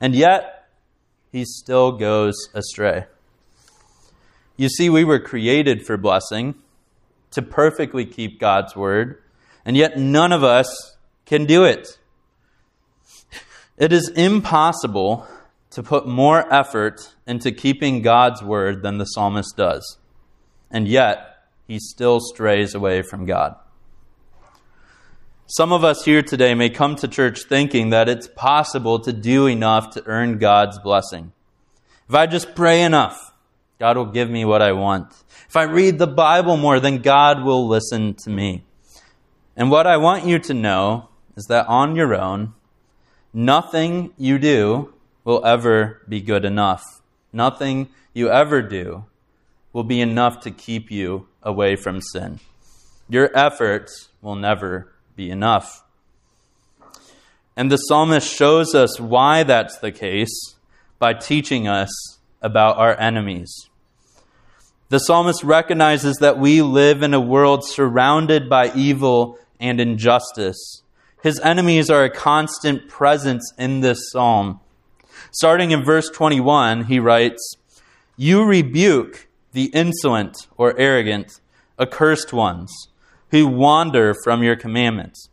And 0.01 0.15
yet, 0.15 0.69
he 1.33 1.45
still 1.45 1.93
goes 1.93 2.35
astray. 2.55 3.07
You 4.59 4.69
see, 4.69 4.91
we 4.91 5.05
were 5.05 5.21
created 5.21 5.87
for 5.87 5.97
blessing, 5.97 6.57
to 7.31 7.43
perfectly 7.43 8.05
keep 8.05 8.41
God's 8.41 8.75
word, 8.75 9.23
and 9.65 9.77
yet 9.77 9.97
none 9.97 10.33
of 10.33 10.43
us 10.43 10.97
can 11.27 11.47
do 11.47 11.65
it. 11.65 11.99
It 13.77 13.93
is 13.93 14.09
impossible 14.09 15.29
to 15.71 15.83
put 15.85 16.09
more 16.09 16.53
effort 16.53 17.15
into 17.25 17.53
keeping 17.53 18.03
God's 18.03 18.43
word 18.43 18.83
than 18.83 18.99
the 18.99 19.05
psalmist 19.05 19.57
does. 19.57 19.99
And 20.73 20.89
yet, 20.89 21.37
he 21.69 21.79
still 21.79 22.19
strays 22.19 22.75
away 22.75 23.03
from 23.03 23.27
God. 23.27 23.55
Some 25.47 25.73
of 25.73 25.85
us 25.85 26.05
here 26.05 26.23
today 26.23 26.55
may 26.55 26.69
come 26.69 26.97
to 26.97 27.07
church 27.07 27.45
thinking 27.45 27.91
that 27.91 28.09
it's 28.09 28.27
possible 28.27 28.99
to 29.01 29.13
do 29.13 29.47
enough 29.47 29.91
to 29.91 30.03
earn 30.07 30.39
God's 30.39 30.81
blessing. 30.81 31.33
If 32.09 32.15
I 32.15 32.27
just 32.27 32.57
pray 32.57 32.83
enough, 32.83 33.28
God 33.79 33.97
will 33.97 34.07
give 34.07 34.29
me 34.29 34.45
what 34.45 34.61
I 34.61 34.73
want. 34.73 35.13
If 35.49 35.57
I 35.57 35.63
read 35.63 35.99
the 35.99 36.07
Bible 36.07 36.57
more, 36.57 36.81
then 36.81 36.99
God 36.99 37.45
will 37.45 37.69
listen 37.69 38.15
to 38.25 38.31
me. 38.31 38.65
And 39.57 39.71
what 39.71 39.87
I 39.87 39.97
want 39.97 40.27
you 40.27 40.39
to 40.41 40.55
know 40.55 41.09
is 41.37 41.47
that 41.47 41.67
on 41.67 41.95
your 41.95 42.15
own, 42.15 42.55
nothing 43.33 44.13
you 44.17 44.39
do 44.39 44.93
will 45.25 45.45
ever 45.45 46.03
be 46.09 46.21
good 46.21 46.45
enough. 46.45 46.83
Nothing 47.33 47.89
you 48.13 48.31
ever 48.31 48.63
do 48.63 49.05
will 49.73 49.85
be 49.85 50.01
enough 50.01 50.41
to 50.41 50.51
keep 50.51 50.91
you 50.91 51.29
away 51.43 51.77
from 51.77 52.01
sin. 52.01 52.41
Your 53.09 53.31
efforts 53.37 54.09
will 54.21 54.35
never 54.35 54.93
be 55.15 55.31
enough. 55.31 55.85
And 57.57 57.71
the 57.71 57.77
psalmist 57.77 58.33
shows 58.33 58.75
us 58.75 59.01
why 59.01 59.43
that's 59.43 59.79
the 59.79 59.93
case 59.93 60.55
by 60.99 61.15
teaching 61.15 61.69
us 61.69 61.91
about 62.41 62.77
our 62.79 62.99
enemies. 62.99 63.68
The 64.91 65.01
psalmist 65.01 65.45
recognizes 65.45 66.17
that 66.17 66.39
we 66.39 66.63
live 66.63 67.03
in 67.03 67.13
a 67.13 67.21
world 67.21 67.63
surrounded 67.63 68.49
by 68.49 68.73
evil 68.75 69.39
and 69.61 69.81
injustice. 69.81 70.83
His 71.23 71.39
enemies 71.41 71.91
are 71.91 72.05
a 72.05 72.11
constant 72.11 72.89
presence 72.89 73.53
in 73.59 73.81
this 73.81 74.11
psalm. 74.11 74.61
Starting 75.31 75.73
in 75.73 75.85
verse 75.85 76.09
21, 76.09 76.85
he 76.85 76.99
writes, 77.01 77.57
You 78.17 78.45
rebuke 78.45 79.29
the 79.53 79.67
insolent 79.75 80.47
or 80.57 80.79
arrogant, 80.79 81.39
accursed 81.79 82.33
ones 82.33 82.89
who 83.31 83.47
wander 83.47 84.15
from 84.25 84.43
your 84.43 84.57
commandments. 84.57 85.29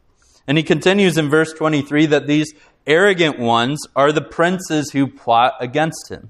And 0.48 0.58
he 0.58 0.64
continues 0.64 1.18
in 1.18 1.30
verse 1.30 1.54
23 1.54 2.08
that 2.08 2.28
these 2.28 2.54
arrogant 2.86 3.40
ones 3.40 3.80
are 3.96 4.12
the 4.12 4.22
princes 4.22 4.92
who 4.92 5.08
plot 5.08 5.54
against 5.62 6.12
him. 6.12 6.30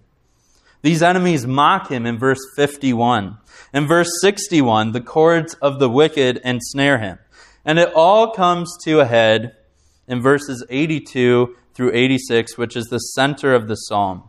These 0.85 1.01
enemies 1.01 1.47
mock 1.47 1.89
him 1.89 2.05
in 2.05 2.19
verse 2.19 2.37
51. 2.55 3.39
In 3.73 3.87
verse 3.87 4.21
61, 4.21 4.91
the 4.91 5.01
cords 5.01 5.55
of 5.55 5.79
the 5.79 5.89
wicked 5.89 6.39
ensnare 6.45 6.99
him. 6.99 7.17
And 7.65 7.79
it 7.79 7.91
all 7.95 8.35
comes 8.35 8.71
to 8.83 8.99
a 8.99 9.05
head 9.05 9.55
in 10.07 10.21
verses 10.21 10.63
82 10.69 11.55
through 11.73 11.91
86, 11.91 12.55
which 12.59 12.75
is 12.75 12.85
the 12.85 12.99
center 12.99 13.55
of 13.55 13.67
the 13.67 13.73
psalm. 13.73 14.25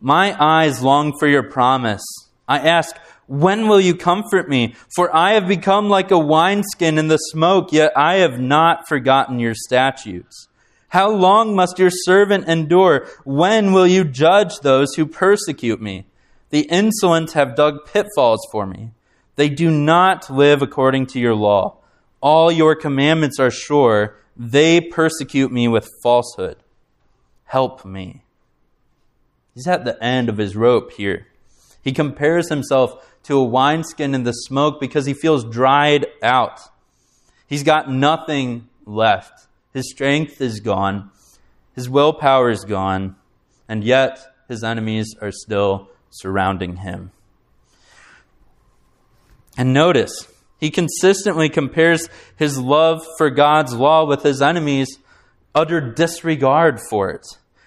My 0.00 0.34
eyes 0.36 0.82
long 0.82 1.16
for 1.16 1.28
your 1.28 1.44
promise. 1.44 2.02
I 2.48 2.58
ask, 2.58 2.96
when 3.28 3.68
will 3.68 3.80
you 3.80 3.94
comfort 3.94 4.48
me? 4.48 4.74
For 4.96 5.14
I 5.14 5.34
have 5.34 5.46
become 5.46 5.88
like 5.88 6.10
a 6.10 6.18
wineskin 6.18 6.98
in 6.98 7.06
the 7.06 7.18
smoke, 7.18 7.72
yet 7.72 7.92
I 7.96 8.16
have 8.16 8.40
not 8.40 8.88
forgotten 8.88 9.38
your 9.38 9.54
statutes. 9.54 10.48
How 10.94 11.10
long 11.10 11.56
must 11.56 11.80
your 11.80 11.90
servant 11.90 12.46
endure? 12.46 13.08
When 13.24 13.72
will 13.72 13.84
you 13.84 14.04
judge 14.04 14.60
those 14.60 14.94
who 14.94 15.06
persecute 15.06 15.82
me? 15.82 16.06
The 16.50 16.68
insolent 16.70 17.32
have 17.32 17.56
dug 17.56 17.84
pitfalls 17.84 18.46
for 18.52 18.64
me. 18.64 18.92
They 19.34 19.48
do 19.48 19.72
not 19.72 20.30
live 20.30 20.62
according 20.62 21.06
to 21.06 21.18
your 21.18 21.34
law. 21.34 21.78
All 22.20 22.52
your 22.52 22.76
commandments 22.76 23.40
are 23.40 23.50
sure 23.50 24.14
they 24.36 24.80
persecute 24.80 25.50
me 25.50 25.66
with 25.66 25.90
falsehood. 26.04 26.58
Help 27.46 27.84
me. 27.84 28.22
He's 29.52 29.66
at 29.66 29.84
the 29.84 30.00
end 30.00 30.28
of 30.28 30.38
his 30.38 30.54
rope 30.54 30.92
here. 30.92 31.26
He 31.82 31.90
compares 31.90 32.50
himself 32.50 33.04
to 33.24 33.36
a 33.36 33.42
wineskin 33.42 34.14
in 34.14 34.22
the 34.22 34.30
smoke 34.30 34.78
because 34.78 35.06
he 35.06 35.12
feels 35.12 35.42
dried 35.42 36.06
out. 36.22 36.60
He's 37.48 37.64
got 37.64 37.90
nothing 37.90 38.68
left. 38.86 39.48
His 39.74 39.90
strength 39.90 40.40
is 40.40 40.60
gone, 40.60 41.10
his 41.74 41.90
willpower 41.90 42.48
is 42.48 42.64
gone, 42.64 43.16
and 43.68 43.82
yet 43.82 44.24
his 44.48 44.62
enemies 44.62 45.16
are 45.20 45.32
still 45.32 45.88
surrounding 46.10 46.76
him. 46.76 47.10
And 49.58 49.74
notice, 49.74 50.28
he 50.60 50.70
consistently 50.70 51.48
compares 51.48 52.08
his 52.36 52.56
love 52.58 53.04
for 53.18 53.30
God's 53.30 53.74
law 53.74 54.06
with 54.06 54.22
his 54.22 54.40
enemies' 54.40 54.98
utter 55.54 55.80
disregard 55.80 56.78
for 56.88 57.10
it. 57.10 57.26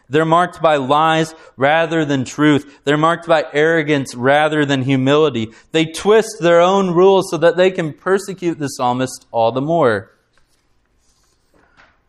They're 0.09 0.23
marked 0.23 0.61
by 0.61 0.77
lies 0.77 1.35
rather 1.57 2.05
than 2.05 2.23
truth. 2.23 2.79
They're 2.85 2.95
marked 2.97 3.27
by 3.27 3.43
arrogance 3.51 4.15
rather 4.15 4.65
than 4.65 4.83
humility. 4.83 5.49
They 5.73 5.85
twist 5.85 6.37
their 6.39 6.61
own 6.61 6.91
rules 6.91 7.29
so 7.29 7.37
that 7.37 7.57
they 7.57 7.71
can 7.71 7.91
persecute 7.91 8.59
the 8.59 8.67
psalmist 8.67 9.27
all 9.31 9.51
the 9.51 9.61
more. 9.61 10.11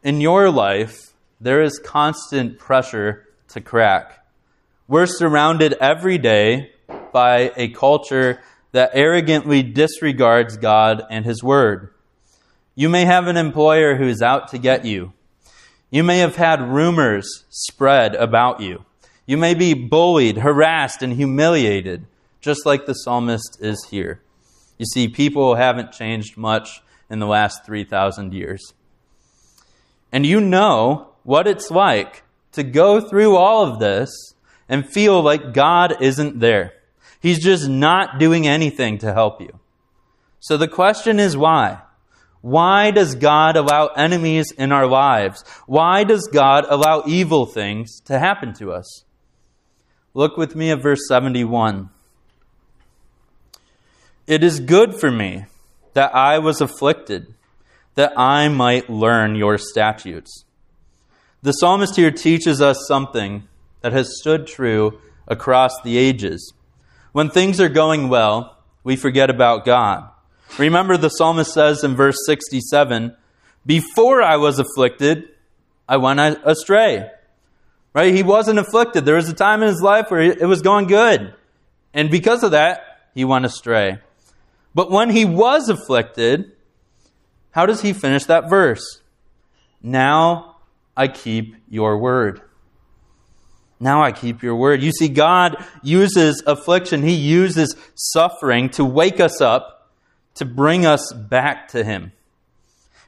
In 0.09 0.23
your 0.23 0.51
life, 0.51 1.12
there 1.38 1.61
is 1.61 1.79
constant 1.79 2.59
pressure 2.59 3.29
to 3.49 3.61
crack. 3.61 4.25
We're 4.87 5.05
surrounded 5.05 5.75
every 5.83 6.16
day 6.16 6.73
by 7.12 7.53
a 7.59 7.68
culture 7.68 8.40
that 8.73 8.92
arrogantly 8.94 9.62
disregards 9.62 10.57
God 10.57 11.03
and 11.11 11.27
His 11.27 11.42
Word. 11.42 11.92
You 12.75 12.88
may 12.88 13.05
have 13.05 13.27
an 13.27 13.37
employer 13.37 13.97
who 13.97 14.09
is 14.09 14.23
out 14.23 14.49
to 14.49 14.59
get 14.59 14.87
you. 14.87 15.12
You 15.90 16.03
may 16.03 16.21
have 16.21 16.37
had 16.37 16.62
rumors 16.62 17.44
spread 17.51 18.14
about 18.14 18.62
you. 18.62 18.87
You 19.27 19.37
may 19.37 19.53
be 19.53 19.75
bullied, 19.75 20.38
harassed, 20.38 21.03
and 21.03 21.12
humiliated, 21.12 22.07
just 22.40 22.64
like 22.64 22.87
the 22.87 22.94
psalmist 22.94 23.59
is 23.61 23.88
here. 23.90 24.23
You 24.79 24.87
see, 24.87 25.07
people 25.07 25.57
haven't 25.57 25.92
changed 25.92 26.38
much 26.38 26.81
in 27.11 27.18
the 27.18 27.27
last 27.27 27.66
3,000 27.66 28.33
years. 28.33 28.73
And 30.12 30.25
you 30.25 30.40
know 30.40 31.09
what 31.23 31.47
it's 31.47 31.71
like 31.71 32.23
to 32.53 32.62
go 32.62 33.01
through 33.01 33.37
all 33.37 33.66
of 33.66 33.79
this 33.79 34.11
and 34.68 34.88
feel 34.88 35.23
like 35.23 35.53
God 35.53 36.01
isn't 36.01 36.40
there. 36.40 36.75
He's 37.21 37.42
just 37.42 37.68
not 37.68 38.18
doing 38.18 38.47
anything 38.47 38.99
to 38.99 39.12
help 39.12 39.40
you. 39.40 39.59
So 40.40 40.57
the 40.57 40.68
question 40.68 41.18
is 41.18 41.37
why? 41.37 41.81
Why 42.40 42.92
does 42.92 43.16
God 43.16 43.57
allow 43.57 43.88
enemies 43.88 44.53
in 44.53 44.71
our 44.71 44.87
lives? 44.87 45.44
Why 45.66 46.05
does 46.05 46.29
God 46.33 46.64
allow 46.68 47.03
evil 47.07 47.47
things 47.47 48.01
to 48.03 48.18
happen 48.18 48.55
to 48.55 48.73
us? 48.73 49.05
Look 50.14 50.37
with 50.37 50.55
me 50.55 50.71
at 50.71 50.81
verse 50.81 51.07
71. 51.09 51.90
It 54.27 54.44
is 54.44 54.61
good 54.61 54.94
for 54.94 55.11
me 55.11 55.47
that 55.94 56.14
I 56.14 56.38
was 56.38 56.61
afflicted, 56.61 57.35
that 57.99 58.17
I 58.17 58.47
might 58.47 58.89
learn 58.89 59.35
your 59.35 59.59
statutes. 59.59 60.45
The 61.43 61.51
psalmist 61.51 61.97
here 61.97 62.13
teaches 62.13 62.63
us 62.63 62.87
something 62.87 63.49
that 63.81 63.93
has 63.93 64.21
stood 64.21 64.47
true 64.47 65.01
across 65.27 65.73
the 65.83 65.99
ages. 65.99 66.53
When 67.11 67.29
things 67.29 67.61
are 67.61 67.69
going 67.69 68.09
well, 68.09 68.57
we 68.85 68.95
forget 68.95 69.31
about 69.31 69.65
God. 69.65 70.09
Remember, 70.59 70.97
the 70.97 71.09
psalmist 71.09 71.53
says 71.53 71.83
in 71.83 71.97
verse 71.97 72.15
67 72.25 73.17
Before 73.67 74.23
I 74.23 74.37
was 74.37 74.61
afflicted, 74.61 75.25
I 75.89 75.97
went 75.97 76.21
astray. 76.45 77.11
Right? 77.95 78.15
He 78.15 78.23
wasn't 78.23 78.61
afflicted. 78.61 79.07
There 79.07 79.17
was 79.17 79.29
a 79.29 79.35
time 79.35 79.61
in 79.61 79.71
his 79.71 79.83
life 79.83 80.09
where 80.09 80.21
it 80.21 80.47
was 80.47 80.63
going 80.63 80.87
good. 80.87 81.35
And 81.93 82.13
because 82.13 82.45
of 82.45 82.53
that, 82.53 83.01
he 83.13 83.25
went 83.25 83.45
astray. 83.45 83.99
But 84.73 84.89
when 84.89 85.11
he 85.11 85.25
was 85.25 85.69
afflicted, 85.69 86.53
how 87.51 87.67
does 87.67 87.83
he 87.83 87.93
finish 87.93 88.25
that 88.27 88.49
verse? 88.49 89.03
Now 89.83 90.57
I 90.97 91.09
keep 91.09 91.57
your 91.69 91.99
word. 91.99 92.43
Now 93.81 94.03
I 94.03 94.13
keep 94.13 94.43
your 94.43 94.57
word. 94.57 94.83
You 94.83 94.91
see, 94.91 95.09
God 95.09 95.65
uses 95.83 96.43
affliction, 96.47 97.03
He 97.03 97.15
uses 97.15 97.77
suffering 97.95 98.71
to 98.71 98.85
wake 98.85 99.21
us 99.21 99.41
up, 99.41 99.93
to 100.35 100.45
bring 100.45 100.85
us 100.85 101.13
back 101.13 101.69
to 101.69 101.85
Him. 101.85 102.13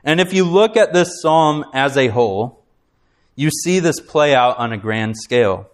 And 0.04 0.20
if 0.20 0.32
you 0.32 0.44
look 0.44 0.76
at 0.76 0.92
this 0.92 1.20
psalm 1.20 1.64
as 1.74 1.96
a 1.96 2.08
whole, 2.08 2.64
you 3.34 3.50
see 3.50 3.80
this 3.80 4.00
play 4.00 4.34
out 4.34 4.58
on 4.58 4.72
a 4.72 4.78
grand 4.78 5.16
scale. 5.16 5.68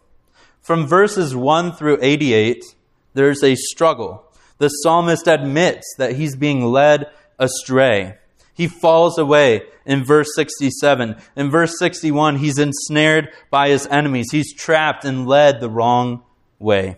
From 0.62 0.86
verses 0.86 1.36
1 1.36 1.72
through 1.72 1.98
88, 2.00 2.64
there's 3.14 3.44
a 3.44 3.54
struggle. 3.54 4.24
The 4.58 4.68
psalmist 4.68 5.28
admits 5.28 5.94
that 5.98 6.16
he's 6.16 6.34
being 6.34 6.64
led 6.64 7.10
astray. 7.38 8.16
He 8.56 8.68
falls 8.68 9.18
away 9.18 9.64
in 9.84 10.02
verse 10.02 10.34
67. 10.34 11.16
In 11.36 11.50
verse 11.50 11.78
61, 11.78 12.36
he's 12.36 12.58
ensnared 12.58 13.28
by 13.50 13.68
his 13.68 13.86
enemies. 13.88 14.28
He's 14.32 14.54
trapped 14.54 15.04
and 15.04 15.26
led 15.26 15.60
the 15.60 15.68
wrong 15.68 16.22
way. 16.58 16.96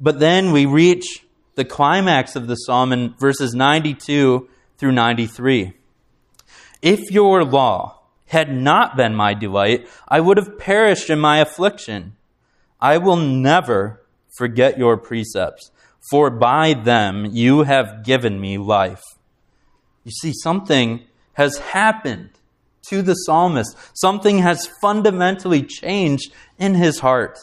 But 0.00 0.18
then 0.18 0.50
we 0.50 0.66
reach 0.66 1.24
the 1.54 1.64
climax 1.64 2.34
of 2.34 2.48
the 2.48 2.56
psalm 2.56 2.92
in 2.92 3.14
verses 3.14 3.54
92 3.54 4.48
through 4.76 4.92
93. 4.92 5.72
If 6.82 7.12
your 7.12 7.44
law 7.44 8.00
had 8.26 8.52
not 8.52 8.96
been 8.96 9.14
my 9.14 9.34
delight, 9.34 9.86
I 10.08 10.18
would 10.18 10.36
have 10.36 10.58
perished 10.58 11.10
in 11.10 11.20
my 11.20 11.38
affliction. 11.38 12.16
I 12.80 12.98
will 12.98 13.16
never 13.16 14.02
forget 14.36 14.78
your 14.78 14.96
precepts, 14.96 15.70
for 16.10 16.28
by 16.28 16.74
them 16.74 17.26
you 17.30 17.62
have 17.62 18.02
given 18.04 18.40
me 18.40 18.58
life. 18.58 19.02
You 20.04 20.10
see, 20.10 20.32
something 20.32 21.04
has 21.34 21.58
happened 21.58 22.30
to 22.88 23.02
the 23.02 23.14
psalmist. 23.14 23.76
Something 23.94 24.38
has 24.38 24.68
fundamentally 24.80 25.62
changed 25.62 26.32
in 26.58 26.74
his 26.74 27.00
heart. 27.00 27.38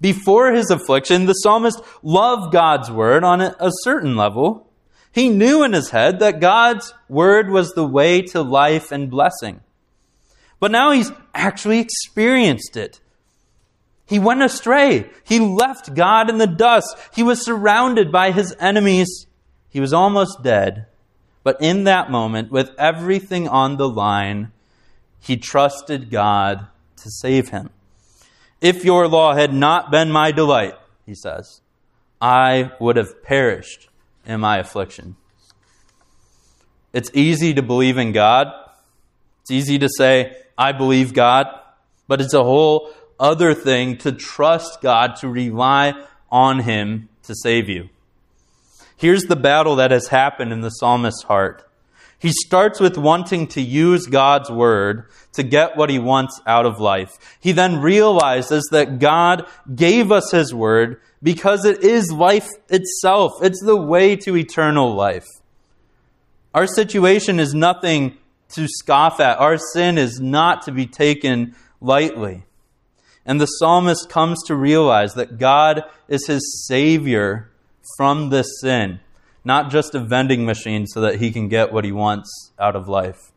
Before 0.00 0.52
his 0.52 0.70
affliction, 0.70 1.26
the 1.26 1.32
psalmist 1.32 1.80
loved 2.02 2.52
God's 2.52 2.90
word 2.90 3.24
on 3.24 3.40
a 3.40 3.70
certain 3.82 4.16
level. 4.16 4.70
He 5.10 5.28
knew 5.28 5.64
in 5.64 5.72
his 5.72 5.90
head 5.90 6.20
that 6.20 6.40
God's 6.40 6.94
word 7.08 7.50
was 7.50 7.72
the 7.72 7.86
way 7.86 8.22
to 8.22 8.42
life 8.42 8.92
and 8.92 9.10
blessing. 9.10 9.60
But 10.60 10.70
now 10.70 10.92
he's 10.92 11.10
actually 11.34 11.80
experienced 11.80 12.76
it. 12.76 13.00
He 14.06 14.18
went 14.18 14.42
astray. 14.42 15.10
He 15.24 15.40
left 15.40 15.94
God 15.94 16.30
in 16.30 16.38
the 16.38 16.46
dust. 16.46 16.96
He 17.14 17.22
was 17.22 17.44
surrounded 17.44 18.12
by 18.12 18.30
his 18.30 18.54
enemies. 18.58 19.26
He 19.68 19.80
was 19.80 19.92
almost 19.92 20.42
dead. 20.42 20.86
But 21.42 21.56
in 21.60 21.84
that 21.84 22.10
moment, 22.10 22.50
with 22.50 22.70
everything 22.78 23.48
on 23.48 23.76
the 23.76 23.88
line, 23.88 24.52
he 25.20 25.36
trusted 25.36 26.10
God 26.10 26.66
to 26.96 27.10
save 27.10 27.48
him. 27.50 27.70
If 28.60 28.84
your 28.84 29.06
law 29.08 29.34
had 29.34 29.52
not 29.52 29.90
been 29.90 30.10
my 30.10 30.32
delight, 30.32 30.74
he 31.06 31.14
says, 31.14 31.60
I 32.20 32.72
would 32.80 32.96
have 32.96 33.22
perished 33.22 33.88
in 34.26 34.40
my 34.40 34.58
affliction. 34.58 35.16
It's 36.92 37.10
easy 37.14 37.54
to 37.54 37.62
believe 37.62 37.98
in 37.98 38.12
God. 38.12 38.48
It's 39.42 39.50
easy 39.50 39.78
to 39.78 39.88
say, 39.88 40.36
I 40.56 40.72
believe 40.72 41.14
God, 41.14 41.46
but 42.08 42.20
it's 42.20 42.34
a 42.34 42.42
whole 42.42 42.90
other 43.20 43.54
thing 43.54 43.98
to 43.98 44.12
trust 44.12 44.80
God, 44.80 45.16
to 45.16 45.28
rely 45.28 45.94
on 46.30 46.60
Him 46.60 47.08
to 47.24 47.34
save 47.34 47.68
you. 47.68 47.88
Here's 48.98 49.22
the 49.22 49.36
battle 49.36 49.76
that 49.76 49.92
has 49.92 50.08
happened 50.08 50.52
in 50.52 50.60
the 50.60 50.70
psalmist's 50.70 51.22
heart. 51.22 51.64
He 52.18 52.32
starts 52.32 52.80
with 52.80 52.98
wanting 52.98 53.46
to 53.48 53.60
use 53.60 54.06
God's 54.06 54.50
word 54.50 55.04
to 55.34 55.44
get 55.44 55.76
what 55.76 55.88
he 55.88 56.00
wants 56.00 56.40
out 56.48 56.66
of 56.66 56.80
life. 56.80 57.12
He 57.38 57.52
then 57.52 57.80
realizes 57.80 58.68
that 58.72 58.98
God 58.98 59.46
gave 59.72 60.10
us 60.10 60.32
his 60.32 60.52
word 60.52 61.00
because 61.22 61.64
it 61.64 61.84
is 61.84 62.10
life 62.10 62.48
itself. 62.68 63.34
It's 63.40 63.62
the 63.62 63.76
way 63.76 64.16
to 64.16 64.36
eternal 64.36 64.92
life. 64.92 65.26
Our 66.52 66.66
situation 66.66 67.38
is 67.38 67.54
nothing 67.54 68.18
to 68.54 68.66
scoff 68.66 69.20
at. 69.20 69.38
Our 69.38 69.58
sin 69.58 69.96
is 69.96 70.18
not 70.20 70.62
to 70.62 70.72
be 70.72 70.86
taken 70.86 71.54
lightly. 71.80 72.46
And 73.24 73.40
the 73.40 73.46
psalmist 73.46 74.10
comes 74.10 74.42
to 74.46 74.56
realize 74.56 75.14
that 75.14 75.38
God 75.38 75.84
is 76.08 76.26
his 76.26 76.66
Savior 76.66 77.48
from 77.96 78.30
this 78.30 78.60
sin 78.60 79.00
not 79.48 79.70
just 79.70 79.94
a 79.94 79.98
vending 79.98 80.44
machine 80.44 80.86
so 80.86 81.00
that 81.00 81.16
he 81.16 81.30
can 81.30 81.48
get 81.48 81.72
what 81.72 81.84
he 81.84 81.90
wants 81.90 82.52
out 82.58 82.76
of 82.76 82.86
life. 82.86 83.32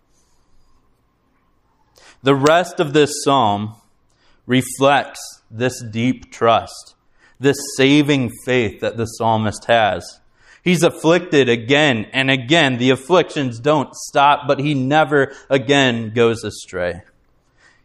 The 2.22 2.36
rest 2.36 2.82
of 2.82 2.92
this 2.92 3.24
psalm 3.24 3.76
reflects 4.46 5.22
this 5.50 5.82
deep 5.82 6.30
trust, 6.30 6.96
this 7.40 7.56
saving 7.78 8.30
faith 8.46 8.82
that 8.82 8.98
the 8.98 9.06
psalmist 9.06 9.66
has. 9.66 10.20
He's 10.64 10.84
afflicted 10.84 11.48
again 11.48 12.08
and 12.12 12.30
again. 12.30 12.78
The 12.78 12.92
afflictions 12.92 13.60
don't 13.60 13.96
stop, 13.96 14.48
but 14.48 14.60
he 14.60 14.74
never 14.74 15.34
again 15.50 16.12
goes 16.14 16.44
astray. 16.44 17.02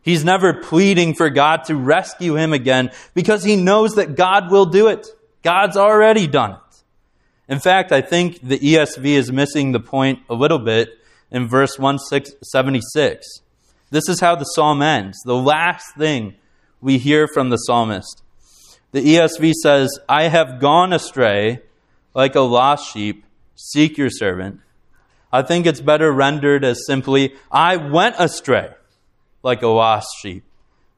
He's 0.03 0.25
never 0.25 0.53
pleading 0.53 1.15
for 1.15 1.31
God 1.31 1.65
to 1.65 1.77
rescue 1.77 2.35
him 2.35 2.53
again 2.53 2.91
because 3.15 3.45
he 3.45 3.57
knows 3.57 3.95
that 3.95 4.17
God 4.17 4.51
will 4.51 4.67
do 4.67 4.89
it. 4.89 5.07
God's 5.47 5.77
already 5.77 6.27
done 6.27 6.55
it. 6.55 6.83
In 7.49 7.61
fact, 7.61 7.93
I 7.93 8.01
think 8.01 8.41
the 8.41 8.59
ESV 8.59 9.05
is 9.05 9.31
missing 9.31 9.71
the 9.71 9.79
point 9.79 10.19
a 10.29 10.35
little 10.35 10.59
bit 10.59 10.89
in 11.31 11.47
verse 11.47 11.79
176. 11.79 13.27
This 13.91 14.09
is 14.09 14.19
how 14.19 14.35
the 14.35 14.43
psalm 14.43 14.83
ends. 14.83 15.17
The 15.25 15.37
last 15.37 15.95
thing 15.97 16.35
we 16.81 16.99
hear 16.99 17.29
from 17.29 17.51
the 17.51 17.59
psalmist. 17.59 18.25
The 18.91 19.03
ESV 19.03 19.53
says, 19.63 19.97
I 20.09 20.25
have 20.25 20.59
gone 20.59 20.93
astray 20.93 21.61
like 22.13 22.35
a 22.35 22.41
lost 22.41 22.93
sheep. 22.93 23.25
Seek 23.55 23.97
your 23.97 24.11
servant. 24.11 24.59
I 25.33 25.43
think 25.43 25.67
it's 25.67 25.81
better 25.81 26.11
rendered 26.11 26.65
as 26.65 26.85
simply, 26.89 27.37
I 27.53 27.77
went 27.77 28.17
astray 28.19 28.71
like 29.45 29.63
a 29.63 29.69
lost 29.69 30.09
sheep. 30.21 30.43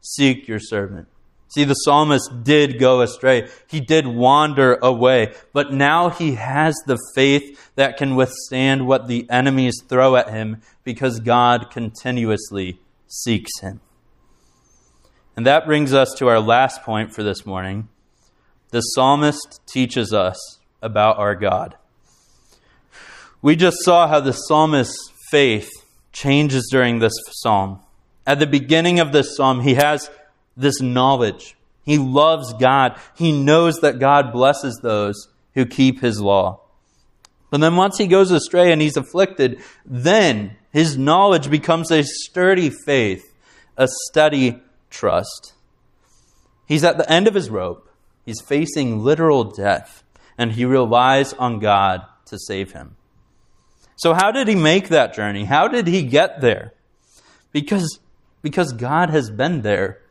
Seek 0.01 0.49
your 0.49 0.59
servant. 0.59 1.07
See, 1.49 1.65
the 1.65 1.75
psalmist 1.75 2.45
did 2.45 2.79
go 2.79 3.01
astray. 3.01 3.49
He 3.69 3.81
did 3.81 4.07
wander 4.07 4.75
away. 4.83 5.35
But 5.53 5.73
now 5.73 6.11
he 6.11 6.35
has 6.35 6.75
the 6.87 6.99
faith 7.15 7.71
that 7.75 7.97
can 7.97 8.17
withstand 8.17 8.87
what 8.87 9.09
the 9.09 9.29
enemies 9.31 9.83
throw 9.89 10.17
at 10.17 10.31
him 10.31 10.61
because 10.85 11.21
God 11.21 11.71
continuously 11.71 12.81
seeks 13.07 13.61
him. 13.61 13.81
And 15.37 15.47
that 15.47 15.67
brings 15.67 15.95
us 15.95 16.13
to 16.19 16.29
our 16.29 16.41
last 16.41 16.83
point 16.83 17.15
for 17.15 17.23
this 17.23 17.47
morning. 17.47 17.89
The 18.71 18.81
psalmist 18.81 19.61
teaches 19.67 20.13
us 20.13 20.59
about 20.83 21.17
our 21.17 21.35
God. 21.35 21.77
We 23.41 23.57
just 23.57 23.79
saw 23.83 24.09
how 24.09 24.21
the 24.21 24.33
psalmist's 24.33 25.13
faith 25.31 25.71
changes 26.13 26.69
during 26.71 26.99
this 26.99 27.13
psalm. 27.31 27.81
At 28.27 28.41
the 28.41 28.47
beginning 28.47 29.01
of 29.01 29.13
this 29.13 29.37
psalm, 29.37 29.61
he 29.61 29.75
has 29.75 30.11
this 30.59 30.83
knowledge. 30.83 31.57
He 31.85 31.97
loves 31.97 32.53
God. 32.53 33.01
He 33.17 33.33
knows 33.33 33.81
that 33.81 33.99
God 33.99 34.33
blesses 34.33 34.79
those 34.83 35.29
who 35.55 35.65
keep 35.65 36.01
his 36.01 36.21
law. 36.21 36.61
But 37.51 37.63
then 37.63 37.77
once 37.77 37.97
he 37.97 38.07
goes 38.07 38.31
astray 38.31 38.73
and 38.73 38.83
he's 38.83 38.97
afflicted, 38.99 39.63
then 39.87 40.57
his 40.71 40.99
knowledge 40.99 41.49
becomes 41.49 41.91
a 41.91 42.03
sturdy 42.05 42.69
faith, 42.69 43.35
a 43.77 43.89
steady 44.09 44.61
trust. 44.91 45.55
He's 46.67 46.85
at 46.85 46.99
the 46.99 47.11
end 47.11 47.27
of 47.27 47.35
his 47.35 47.49
rope. 47.49 47.89
He's 48.27 48.43
facing 48.43 49.03
literal 49.03 49.45
death, 49.45 50.05
and 50.37 50.53
he 50.53 50.67
relies 50.67 51.33
on 51.33 51.61
God 51.61 52.03
to 52.27 52.39
save 52.39 52.73
him. 52.73 52.97
So, 53.97 54.13
how 54.13 54.31
did 54.31 54.49
he 54.49 54.55
make 54.55 54.89
that 54.89 55.15
journey? 55.15 55.45
How 55.45 55.67
did 55.67 55.87
he 55.87 56.03
get 56.03 56.43
there? 56.43 56.75
Because, 57.53 57.99
because 58.43 58.75
God 58.75 59.09
has 59.09 59.31
been 59.31 59.63
there 59.63 60.03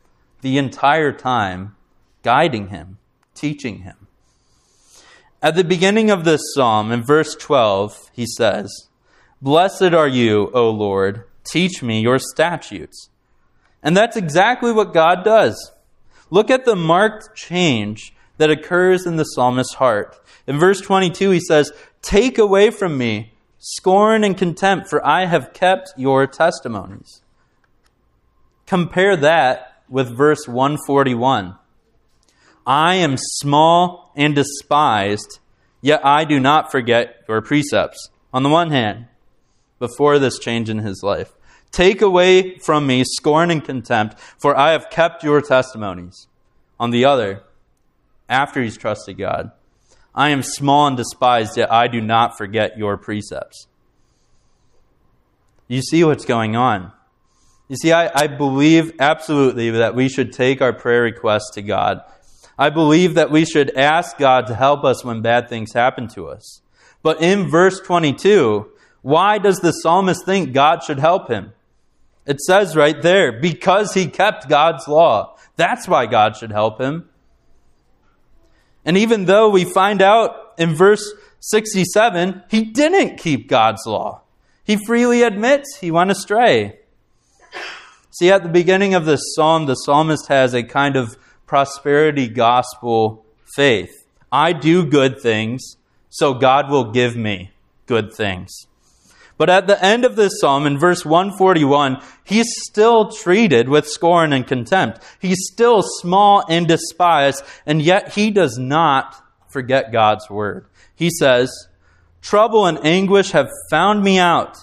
the 0.41 0.57
entire 0.57 1.11
time, 1.11 1.75
guiding 2.23 2.69
him, 2.69 2.97
teaching 3.33 3.79
him. 3.79 4.07
At 5.41 5.55
the 5.55 5.63
beginning 5.63 6.09
of 6.09 6.25
this 6.25 6.41
psalm, 6.53 6.91
in 6.91 7.03
verse 7.03 7.35
12, 7.35 8.09
he 8.13 8.25
says, 8.25 8.89
Blessed 9.41 9.93
are 9.93 10.07
you, 10.07 10.49
O 10.53 10.69
Lord, 10.69 11.25
teach 11.43 11.83
me 11.83 12.01
your 12.01 12.19
statutes. 12.19 13.09
And 13.83 13.95
that's 13.95 14.17
exactly 14.17 14.71
what 14.71 14.93
God 14.93 15.23
does. 15.23 15.71
Look 16.29 16.49
at 16.49 16.65
the 16.65 16.75
marked 16.75 17.35
change 17.35 18.13
that 18.37 18.49
occurs 18.49 19.05
in 19.05 19.17
the 19.17 19.23
psalmist's 19.23 19.75
heart. 19.75 20.19
In 20.47 20.57
verse 20.57 20.81
22, 20.81 21.31
he 21.31 21.39
says, 21.39 21.71
Take 22.01 22.37
away 22.37 22.71
from 22.71 22.97
me 22.97 23.33
scorn 23.59 24.23
and 24.23 24.37
contempt, 24.37 24.89
for 24.89 25.05
I 25.05 25.25
have 25.25 25.53
kept 25.53 25.93
your 25.97 26.25
testimonies. 26.27 27.21
Compare 28.65 29.17
that 29.17 29.76
with 29.89 30.15
verse 30.15 30.47
141. 30.47 31.55
I 32.65 32.95
am 32.95 33.15
small 33.17 34.11
and 34.15 34.35
despised, 34.35 35.39
yet 35.81 36.05
I 36.05 36.25
do 36.25 36.39
not 36.39 36.71
forget 36.71 37.23
your 37.27 37.41
precepts. 37.41 38.09
On 38.33 38.43
the 38.43 38.49
one 38.49 38.71
hand, 38.71 39.07
before 39.79 40.19
this 40.19 40.39
change 40.39 40.69
in 40.69 40.79
his 40.79 41.01
life, 41.03 41.31
take 41.71 42.01
away 42.01 42.57
from 42.57 42.85
me 42.85 43.03
scorn 43.05 43.51
and 43.51 43.63
contempt, 43.63 44.19
for 44.37 44.57
I 44.57 44.71
have 44.71 44.89
kept 44.89 45.23
your 45.23 45.41
testimonies. 45.41 46.27
On 46.79 46.91
the 46.91 47.05
other, 47.05 47.43
after 48.27 48.61
he's 48.61 48.77
trusted 48.77 49.17
God, 49.17 49.51
I 50.13 50.29
am 50.29 50.43
small 50.43 50.87
and 50.87 50.97
despised, 50.97 51.57
yet 51.57 51.71
I 51.71 51.87
do 51.87 52.01
not 52.01 52.37
forget 52.37 52.77
your 52.77 52.97
precepts. 52.97 53.67
You 55.67 55.81
see 55.81 56.03
what's 56.03 56.25
going 56.25 56.55
on. 56.55 56.91
You 57.67 57.75
see, 57.75 57.91
I, 57.91 58.09
I 58.13 58.27
believe 58.27 58.93
absolutely 58.99 59.71
that 59.71 59.95
we 59.95 60.07
should 60.07 60.31
take 60.31 60.61
our 60.61 60.73
prayer 60.73 61.01
requests 61.01 61.51
to 61.55 61.61
God. 61.61 62.01
I 62.57 62.69
believe 62.69 63.15
that 63.15 63.29
we 63.29 63.45
should 63.45 63.75
ask 63.77 64.17
God 64.17 64.47
to 64.47 64.55
help 64.55 64.83
us 64.83 65.03
when 65.03 65.21
bad 65.21 65.49
things 65.49 65.73
happen 65.73 66.07
to 66.09 66.27
us. 66.27 66.61
But 67.03 67.21
in 67.21 67.49
verse 67.49 67.79
22, 67.81 68.69
why 69.01 69.37
does 69.37 69.59
the 69.59 69.71
psalmist 69.71 70.25
think 70.25 70.53
God 70.53 70.83
should 70.83 70.99
help 70.99 71.29
him? 71.29 71.53
It 72.25 72.41
says 72.41 72.75
right 72.75 73.01
there, 73.01 73.39
because 73.39 73.93
he 73.93 74.07
kept 74.07 74.49
God's 74.49 74.87
law. 74.87 75.37
That's 75.55 75.87
why 75.87 76.07
God 76.07 76.35
should 76.35 76.51
help 76.51 76.79
him. 76.81 77.07
And 78.83 78.97
even 78.97 79.25
though 79.25 79.49
we 79.49 79.63
find 79.63 80.01
out 80.01 80.53
in 80.57 80.73
verse 80.73 81.13
67, 81.39 82.43
he 82.49 82.63
didn't 82.63 83.17
keep 83.17 83.47
God's 83.47 83.85
law, 83.85 84.21
he 84.63 84.77
freely 84.85 85.23
admits 85.23 85.77
he 85.77 85.91
went 85.91 86.11
astray. 86.11 86.79
See, 88.17 88.31
at 88.31 88.41
the 88.41 88.49
beginning 88.49 88.95
of 88.95 89.05
this 89.05 89.21
psalm, 89.35 89.67
the 89.67 89.75
psalmist 89.75 90.27
has 90.27 90.55
a 90.55 90.63
kind 90.63 90.95
of 90.95 91.17
prosperity 91.45 92.27
gospel 92.27 93.23
faith. 93.55 93.91
I 94.31 94.53
do 94.53 94.87
good 94.87 95.21
things, 95.21 95.77
so 96.09 96.33
God 96.33 96.71
will 96.71 96.91
give 96.91 97.15
me 97.15 97.51
good 97.85 98.11
things. 98.11 98.65
But 99.37 99.51
at 99.51 99.67
the 99.67 99.83
end 99.85 100.03
of 100.03 100.15
this 100.15 100.39
psalm, 100.39 100.65
in 100.65 100.79
verse 100.79 101.05
141, 101.05 102.01
he's 102.23 102.47
still 102.67 103.11
treated 103.11 103.69
with 103.69 103.87
scorn 103.87 104.33
and 104.33 104.47
contempt. 104.47 104.99
He's 105.19 105.47
still 105.53 105.83
small 105.83 106.43
and 106.49 106.67
despised, 106.67 107.43
and 107.67 107.83
yet 107.83 108.13
he 108.13 108.31
does 108.31 108.57
not 108.57 109.15
forget 109.47 109.91
God's 109.91 110.27
word. 110.27 110.65
He 110.95 111.11
says, 111.11 111.67
Trouble 112.23 112.65
and 112.65 112.83
anguish 112.83 113.29
have 113.31 113.51
found 113.69 114.03
me 114.03 114.17
out, 114.17 114.57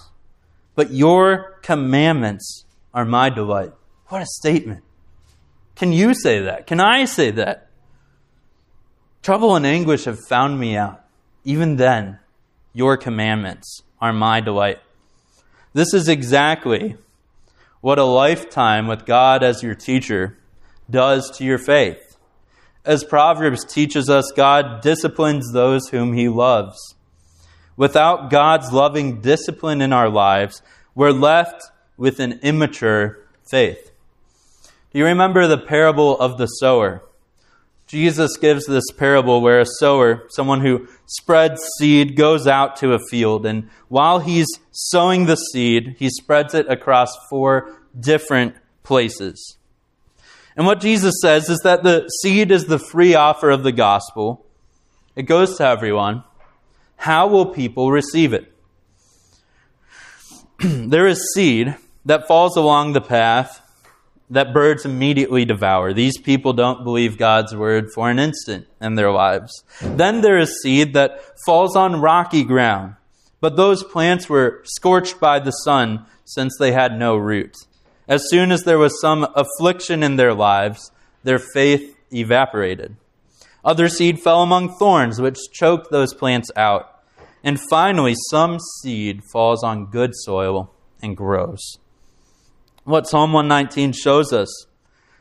but 0.74 0.90
your 0.90 1.60
commandments 1.62 2.63
are 2.94 3.04
my 3.04 3.28
delight. 3.28 3.72
What 4.06 4.22
a 4.22 4.26
statement. 4.26 4.84
Can 5.74 5.92
you 5.92 6.14
say 6.14 6.40
that? 6.40 6.66
Can 6.66 6.80
I 6.80 7.04
say 7.04 7.32
that? 7.32 7.68
Trouble 9.22 9.56
and 9.56 9.66
anguish 9.66 10.04
have 10.04 10.20
found 10.28 10.60
me 10.60 10.76
out. 10.76 11.04
Even 11.42 11.76
then, 11.76 12.20
your 12.72 12.96
commandments 12.96 13.82
are 14.00 14.12
my 14.12 14.40
delight. 14.40 14.78
This 15.72 15.92
is 15.92 16.08
exactly 16.08 16.96
what 17.80 17.98
a 17.98 18.04
lifetime 18.04 18.86
with 18.86 19.04
God 19.04 19.42
as 19.42 19.62
your 19.62 19.74
teacher 19.74 20.38
does 20.88 21.30
to 21.36 21.44
your 21.44 21.58
faith. 21.58 22.16
As 22.84 23.02
Proverbs 23.02 23.64
teaches 23.64 24.08
us, 24.08 24.30
God 24.36 24.82
disciplines 24.82 25.52
those 25.52 25.88
whom 25.88 26.12
he 26.12 26.28
loves. 26.28 26.94
Without 27.76 28.30
God's 28.30 28.72
loving 28.72 29.20
discipline 29.20 29.80
in 29.80 29.92
our 29.92 30.08
lives, 30.08 30.62
we're 30.94 31.10
left 31.10 31.62
with 31.96 32.20
an 32.20 32.40
immature 32.42 33.18
faith. 33.48 33.92
Do 34.92 34.98
you 34.98 35.04
remember 35.04 35.46
the 35.46 35.58
parable 35.58 36.18
of 36.18 36.38
the 36.38 36.46
sower? 36.46 37.02
Jesus 37.86 38.36
gives 38.36 38.66
this 38.66 38.90
parable 38.96 39.40
where 39.42 39.60
a 39.60 39.66
sower, 39.66 40.26
someone 40.30 40.60
who 40.60 40.88
spreads 41.06 41.62
seed, 41.78 42.16
goes 42.16 42.46
out 42.46 42.76
to 42.76 42.94
a 42.94 42.98
field, 43.10 43.44
and 43.44 43.68
while 43.88 44.20
he's 44.20 44.46
sowing 44.70 45.26
the 45.26 45.36
seed, 45.36 45.96
he 45.98 46.08
spreads 46.08 46.54
it 46.54 46.68
across 46.70 47.10
four 47.28 47.76
different 47.98 48.54
places. 48.82 49.58
And 50.56 50.66
what 50.66 50.80
Jesus 50.80 51.14
says 51.20 51.48
is 51.50 51.60
that 51.60 51.82
the 51.82 52.08
seed 52.22 52.50
is 52.50 52.66
the 52.66 52.78
free 52.78 53.14
offer 53.14 53.50
of 53.50 53.64
the 53.64 53.72
gospel. 53.72 54.46
It 55.16 55.24
goes 55.24 55.56
to 55.58 55.66
everyone. 55.66 56.24
How 56.96 57.26
will 57.26 57.46
people 57.46 57.90
receive 57.90 58.32
it? 58.32 58.52
there 60.60 61.06
is 61.06 61.32
seed 61.34 61.76
that 62.04 62.26
falls 62.26 62.56
along 62.56 62.92
the 62.92 63.00
path 63.00 63.60
that 64.30 64.54
birds 64.54 64.84
immediately 64.84 65.44
devour. 65.44 65.92
These 65.92 66.18
people 66.18 66.52
don't 66.52 66.84
believe 66.84 67.18
God's 67.18 67.54
word 67.54 67.88
for 67.94 68.10
an 68.10 68.18
instant 68.18 68.66
in 68.80 68.94
their 68.94 69.10
lives. 69.10 69.64
Then 69.80 70.22
there 70.22 70.38
is 70.38 70.60
seed 70.62 70.94
that 70.94 71.20
falls 71.44 71.76
on 71.76 72.00
rocky 72.00 72.42
ground, 72.42 72.96
but 73.40 73.56
those 73.56 73.82
plants 73.84 74.28
were 74.28 74.62
scorched 74.64 75.20
by 75.20 75.38
the 75.38 75.50
sun 75.50 76.06
since 76.24 76.56
they 76.58 76.72
had 76.72 76.98
no 76.98 77.16
root. 77.16 77.54
As 78.08 78.28
soon 78.28 78.50
as 78.50 78.64
there 78.64 78.78
was 78.78 79.00
some 79.00 79.26
affliction 79.34 80.02
in 80.02 80.16
their 80.16 80.34
lives, 80.34 80.90
their 81.22 81.38
faith 81.38 81.96
evaporated. 82.12 82.96
Other 83.64 83.88
seed 83.88 84.20
fell 84.20 84.42
among 84.42 84.76
thorns, 84.76 85.20
which 85.20 85.38
choked 85.52 85.90
those 85.90 86.12
plants 86.12 86.50
out. 86.54 87.02
And 87.42 87.58
finally, 87.70 88.14
some 88.30 88.58
seed 88.80 89.22
falls 89.32 89.62
on 89.62 89.86
good 89.86 90.10
soil 90.14 90.70
and 91.02 91.16
grows. 91.16 91.78
What 92.84 93.08
Psalm 93.08 93.32
119 93.32 93.92
shows 93.92 94.32
us 94.32 94.66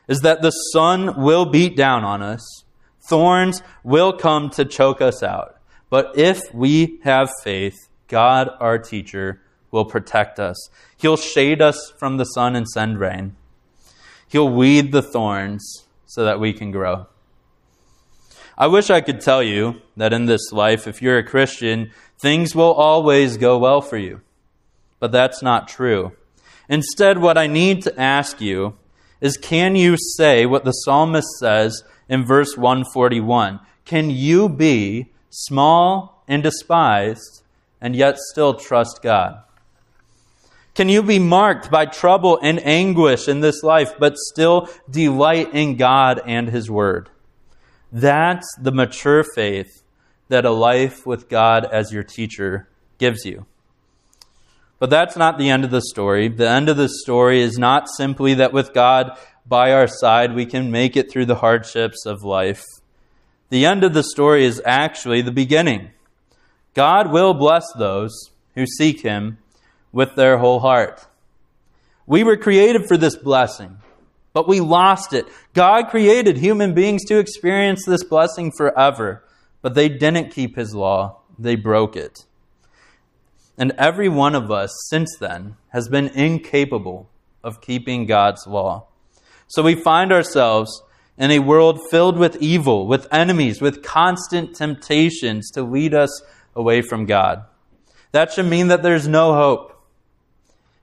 is 0.06 0.20
that 0.20 0.42
the 0.42 0.50
sun 0.50 1.22
will 1.22 1.46
beat 1.46 1.76
down 1.76 2.04
on 2.04 2.22
us, 2.22 2.64
thorns 3.08 3.62
will 3.82 4.12
come 4.12 4.50
to 4.50 4.64
choke 4.64 5.00
us 5.00 5.22
out. 5.22 5.56
But 5.88 6.18
if 6.18 6.40
we 6.52 6.98
have 7.04 7.30
faith, 7.42 7.88
God, 8.08 8.50
our 8.60 8.78
teacher, 8.78 9.40
will 9.70 9.84
protect 9.84 10.38
us. 10.38 10.68
He'll 10.96 11.16
shade 11.16 11.60
us 11.60 11.92
from 11.98 12.16
the 12.16 12.24
sun 12.24 12.54
and 12.54 12.68
send 12.68 13.00
rain. 13.00 13.34
He'll 14.28 14.48
weed 14.48 14.92
the 14.92 15.02
thorns 15.02 15.84
so 16.06 16.24
that 16.24 16.38
we 16.38 16.52
can 16.52 16.70
grow. 16.70 17.06
I 18.56 18.68
wish 18.68 18.88
I 18.88 19.00
could 19.00 19.20
tell 19.20 19.42
you 19.42 19.80
that 19.96 20.12
in 20.12 20.26
this 20.26 20.52
life, 20.52 20.86
if 20.86 21.02
you're 21.02 21.18
a 21.18 21.24
Christian, 21.24 21.90
things 22.18 22.54
will 22.54 22.72
always 22.72 23.36
go 23.36 23.58
well 23.58 23.80
for 23.80 23.96
you. 23.96 24.20
But 25.00 25.12
that's 25.12 25.42
not 25.42 25.66
true. 25.66 26.12
Instead, 26.68 27.18
what 27.18 27.38
I 27.38 27.46
need 27.46 27.82
to 27.82 28.00
ask 28.00 28.40
you 28.40 28.76
is 29.20 29.36
can 29.36 29.76
you 29.76 29.96
say 30.16 30.46
what 30.46 30.64
the 30.64 30.72
psalmist 30.72 31.28
says 31.38 31.82
in 32.08 32.24
verse 32.24 32.56
141? 32.56 33.60
Can 33.84 34.10
you 34.10 34.48
be 34.48 35.12
small 35.30 36.22
and 36.28 36.42
despised 36.42 37.42
and 37.80 37.94
yet 37.94 38.18
still 38.18 38.54
trust 38.54 39.02
God? 39.02 39.42
Can 40.74 40.88
you 40.88 41.02
be 41.02 41.20
marked 41.20 41.70
by 41.70 41.86
trouble 41.86 42.38
and 42.42 42.58
anguish 42.66 43.28
in 43.28 43.40
this 43.40 43.62
life, 43.62 43.94
but 43.98 44.16
still 44.16 44.68
delight 44.90 45.54
in 45.54 45.76
God 45.76 46.20
and 46.26 46.48
His 46.48 46.68
Word? 46.68 47.10
That's 47.92 48.48
the 48.60 48.72
mature 48.72 49.22
faith 49.22 49.84
that 50.28 50.44
a 50.44 50.50
life 50.50 51.06
with 51.06 51.28
God 51.28 51.64
as 51.64 51.92
your 51.92 52.02
teacher 52.02 52.68
gives 52.98 53.24
you. 53.24 53.46
But 54.78 54.90
that's 54.90 55.16
not 55.16 55.38
the 55.38 55.50
end 55.50 55.64
of 55.64 55.70
the 55.70 55.80
story. 55.80 56.28
The 56.28 56.48
end 56.48 56.68
of 56.68 56.76
the 56.76 56.88
story 56.88 57.40
is 57.40 57.58
not 57.58 57.88
simply 57.88 58.34
that 58.34 58.52
with 58.52 58.74
God 58.74 59.16
by 59.46 59.72
our 59.72 59.86
side, 59.86 60.34
we 60.34 60.46
can 60.46 60.70
make 60.70 60.96
it 60.96 61.10
through 61.10 61.26
the 61.26 61.36
hardships 61.36 62.06
of 62.06 62.24
life. 62.24 62.64
The 63.50 63.66
end 63.66 63.84
of 63.84 63.94
the 63.94 64.02
story 64.02 64.44
is 64.44 64.60
actually 64.64 65.22
the 65.22 65.30
beginning. 65.30 65.90
God 66.74 67.12
will 67.12 67.34
bless 67.34 67.64
those 67.78 68.30
who 68.54 68.66
seek 68.66 69.02
Him 69.02 69.38
with 69.92 70.16
their 70.16 70.38
whole 70.38 70.60
heart. 70.60 71.06
We 72.06 72.24
were 72.24 72.36
created 72.36 72.86
for 72.86 72.96
this 72.96 73.16
blessing, 73.16 73.78
but 74.32 74.48
we 74.48 74.60
lost 74.60 75.12
it. 75.12 75.26
God 75.52 75.88
created 75.88 76.36
human 76.36 76.74
beings 76.74 77.04
to 77.04 77.18
experience 77.18 77.84
this 77.86 78.02
blessing 78.02 78.50
forever, 78.56 79.22
but 79.62 79.74
they 79.74 79.88
didn't 79.88 80.32
keep 80.32 80.56
His 80.56 80.74
law, 80.74 81.20
they 81.38 81.54
broke 81.54 81.96
it. 81.96 82.24
And 83.56 83.72
every 83.78 84.08
one 84.08 84.34
of 84.34 84.50
us 84.50 84.70
since 84.88 85.16
then 85.18 85.56
has 85.68 85.88
been 85.88 86.08
incapable 86.08 87.08
of 87.42 87.60
keeping 87.60 88.06
God's 88.06 88.46
law. 88.46 88.86
So 89.46 89.62
we 89.62 89.74
find 89.74 90.12
ourselves 90.12 90.82
in 91.16 91.30
a 91.30 91.38
world 91.38 91.80
filled 91.90 92.18
with 92.18 92.36
evil, 92.42 92.86
with 92.86 93.06
enemies, 93.12 93.60
with 93.60 93.82
constant 93.82 94.56
temptations 94.56 95.50
to 95.52 95.62
lead 95.62 95.94
us 95.94 96.22
away 96.56 96.82
from 96.82 97.06
God. 97.06 97.44
That 98.12 98.32
should 98.32 98.46
mean 98.46 98.68
that 98.68 98.82
there's 98.82 99.06
no 99.06 99.34
hope. 99.34 99.70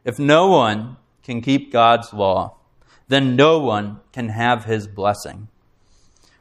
If 0.06 0.20
no 0.20 0.48
one 0.48 0.98
can 1.24 1.42
keep 1.42 1.72
God's 1.72 2.14
law, 2.14 2.58
then 3.08 3.36
no 3.36 3.60
one 3.60 4.00
can 4.14 4.30
have 4.30 4.66
his 4.66 4.88
blessing. 4.88 5.50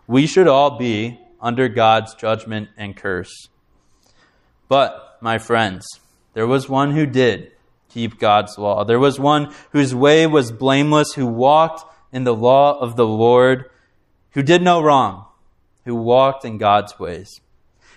We 0.07 0.27
should 0.27 0.49
all 0.49 0.79
be 0.79 1.21
under 1.41 1.69
God's 1.69 2.15
judgment 2.15 2.69
and 2.77 2.97
curse. 2.97 3.49
But, 4.69 5.19
my 5.21 5.39
friends, 5.39 5.85
there 6.33 6.47
was 6.47 6.69
one 6.69 6.93
who 6.93 7.07
did 7.07 7.53
keep 7.89 8.19
God's 8.19 8.57
law. 8.57 8.85
There 8.85 8.99
was 8.99 9.19
one 9.19 9.53
whose 9.73 9.95
way 9.95 10.27
was 10.27 10.53
blameless, 10.53 11.13
who 11.15 11.27
walked 11.27 11.85
in 12.13 12.25
the 12.25 12.35
law 12.35 12.79
of 12.79 12.97
the 12.97 13.07
Lord, 13.07 13.69
who 14.31 14.43
did 14.43 14.63
no 14.63 14.81
wrong, 14.81 15.27
who 15.85 15.95
walked 15.95 16.45
in 16.45 16.59
God's 16.59 16.99
ways. 16.99 17.41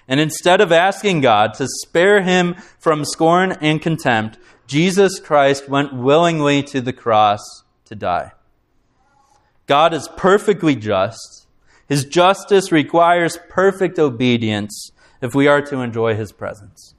And 0.08 0.20
instead 0.20 0.62
of 0.62 0.72
asking 0.72 1.22
God 1.22 1.54
to 1.56 1.68
spare 1.68 2.22
him 2.22 2.56
from 2.80 3.06
scorn 3.06 3.54
and 3.62 3.82
contempt, 3.82 4.38
Jesus 4.68 5.20
Christ 5.20 5.70
went 5.70 5.94
willingly 5.94 6.64
to 6.64 6.82
the 6.82 6.94
cross 6.94 7.42
to 7.86 7.96
die. 7.96 8.32
God 9.66 9.94
is 9.94 10.10
perfectly 10.18 10.76
just. 10.76 11.48
His 11.88 12.06
justice 12.06 12.72
requires 12.72 13.38
perfect 13.50 14.00
obedience 14.00 14.92
if 15.22 15.34
we 15.34 15.48
are 15.48 15.62
to 15.62 15.80
enjoy 15.80 16.16
his 16.16 16.32
presence. 16.32 16.96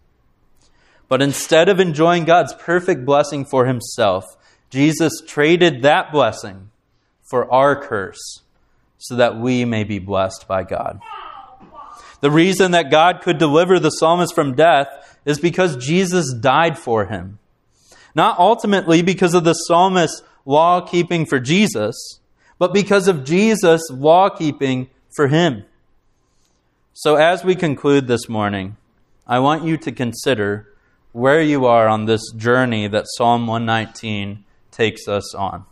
But 1.09 1.23
instead 1.23 1.69
of 1.69 1.81
enjoying 1.81 2.25
God's 2.25 2.55
perfect 2.55 3.05
blessing 3.05 3.45
for 3.45 3.67
himself, 3.67 4.25
Jesus 4.71 5.23
traded 5.27 5.83
that 5.83 6.11
blessing 6.11 6.71
for 7.23 7.51
our 7.53 7.81
curse 7.81 8.41
so 8.99 9.17
that 9.17 9.39
we 9.39 9.65
may 9.65 9.85
be 9.85 9.99
blessed 9.99 10.49
by 10.49 10.65
God. 10.65 11.01
The 12.21 12.31
reason 12.31 12.71
that 12.71 12.91
God 12.91 13.21
could 13.21 13.39
deliver 13.39 13.79
the 13.79 13.91
psalmist 13.91 14.35
from 14.35 14.55
death 14.55 15.19
is 15.27 15.39
because 15.39 15.77
Jesus 15.77 16.33
died 16.33 16.79
for 16.79 17.05
him. 17.07 17.39
Not 18.15 18.39
ultimately 18.39 19.03
because 19.03 19.35
of 19.35 19.45
the 19.45 19.53
psalmist's 19.53 20.23
law 20.47 20.81
keeping 20.81 21.27
for 21.27 21.39
Jesus, 21.39 22.21
but 22.59 22.73
because 22.73 23.09
of 23.09 23.25
Jesus' 23.25 23.83
law 23.91 24.31
keeping 24.31 24.89
for 25.15 25.29
him. 25.29 25.65
So, 26.93 27.17
as 27.17 27.45
we 27.45 27.57
conclude 27.57 28.07
this 28.07 28.29
morning, 28.29 28.77
I 29.27 29.41
want 29.41 29.65
you 29.65 29.77
to 29.79 29.93
consider 29.93 30.69
where 31.15 31.41
you 31.41 31.65
are 31.65 31.87
on 31.87 32.07
this 32.07 32.33
journey 32.33 32.89
that 32.89 33.07
Psalm 33.07 33.47
119 33.47 34.45
takes 34.73 35.07
us 35.07 35.33
on. 35.33 35.65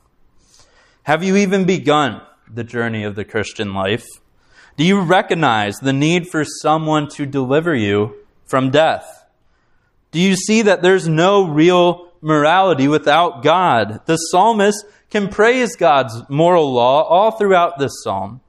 Have 1.02 1.24
you 1.24 1.36
even 1.36 1.64
begun 1.64 2.22
the 2.48 2.62
journey 2.62 3.02
of 3.02 3.16
the 3.16 3.24
Christian 3.24 3.74
life? 3.74 4.06
Do 4.76 4.84
you 4.84 5.00
recognize 5.00 5.78
the 5.78 5.92
need 5.92 6.28
for 6.28 6.44
someone 6.44 7.08
to 7.16 7.26
deliver 7.26 7.74
you 7.74 8.14
from 8.44 8.70
death? 8.70 9.24
Do 10.12 10.20
you 10.20 10.36
see 10.36 10.62
that 10.62 10.80
there's 10.80 11.08
no 11.08 11.48
real 11.48 12.12
morality 12.20 12.86
without 12.86 13.42
God? 13.42 14.06
The 14.06 14.18
psalmist 14.18 14.84
can 15.10 15.26
praise 15.26 15.74
God's 15.74 16.22
moral 16.28 16.72
law 16.72 17.02
all 17.02 17.32
throughout 17.32 17.80
this 17.80 18.00
psalm. 18.04 18.42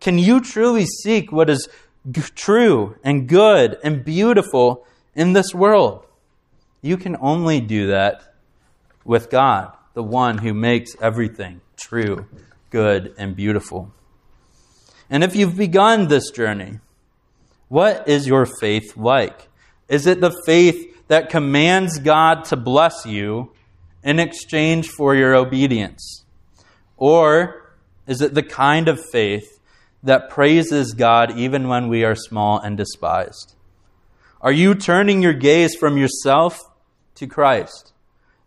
Can 0.00 0.16
you 0.16 0.40
truly 0.40 0.86
seek 0.86 1.30
what 1.30 1.50
is 1.50 1.68
g- 2.10 2.22
true 2.34 2.96
and 3.04 3.28
good 3.28 3.76
and 3.84 4.02
beautiful 4.02 4.86
in 5.14 5.34
this 5.34 5.52
world? 5.52 6.06
You 6.84 6.98
can 6.98 7.16
only 7.18 7.62
do 7.62 7.86
that 7.86 8.34
with 9.06 9.30
God, 9.30 9.74
the 9.94 10.02
one 10.02 10.36
who 10.36 10.52
makes 10.52 10.94
everything 11.00 11.62
true, 11.78 12.26
good, 12.68 13.14
and 13.16 13.34
beautiful. 13.34 13.90
And 15.08 15.24
if 15.24 15.34
you've 15.34 15.56
begun 15.56 16.08
this 16.08 16.30
journey, 16.30 16.80
what 17.68 18.06
is 18.06 18.26
your 18.26 18.44
faith 18.44 18.98
like? 18.98 19.48
Is 19.88 20.06
it 20.06 20.20
the 20.20 20.38
faith 20.44 21.08
that 21.08 21.30
commands 21.30 21.98
God 22.00 22.44
to 22.46 22.56
bless 22.56 23.06
you 23.06 23.52
in 24.02 24.20
exchange 24.20 24.90
for 24.90 25.14
your 25.14 25.34
obedience? 25.34 26.26
Or 26.98 27.72
is 28.06 28.20
it 28.20 28.34
the 28.34 28.42
kind 28.42 28.88
of 28.88 29.00
faith 29.10 29.58
that 30.02 30.28
praises 30.28 30.92
God 30.92 31.38
even 31.38 31.66
when 31.66 31.88
we 31.88 32.04
are 32.04 32.14
small 32.14 32.58
and 32.58 32.76
despised? 32.76 33.54
Are 34.42 34.52
you 34.52 34.74
turning 34.74 35.22
your 35.22 35.32
gaze 35.32 35.74
from 35.74 35.96
yourself 35.96 36.60
to 37.16 37.26
Christ, 37.26 37.92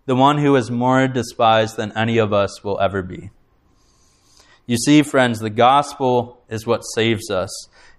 the 0.05 0.15
one 0.15 0.37
who 0.37 0.55
is 0.55 0.71
more 0.71 1.07
despised 1.07 1.77
than 1.77 1.97
any 1.97 2.17
of 2.17 2.33
us 2.33 2.63
will 2.63 2.79
ever 2.79 3.01
be? 3.01 3.31
You 4.65 4.77
see, 4.77 5.01
friends, 5.01 5.39
the 5.39 5.49
gospel 5.49 6.43
is 6.49 6.67
what 6.67 6.81
saves 6.81 7.31
us, 7.31 7.49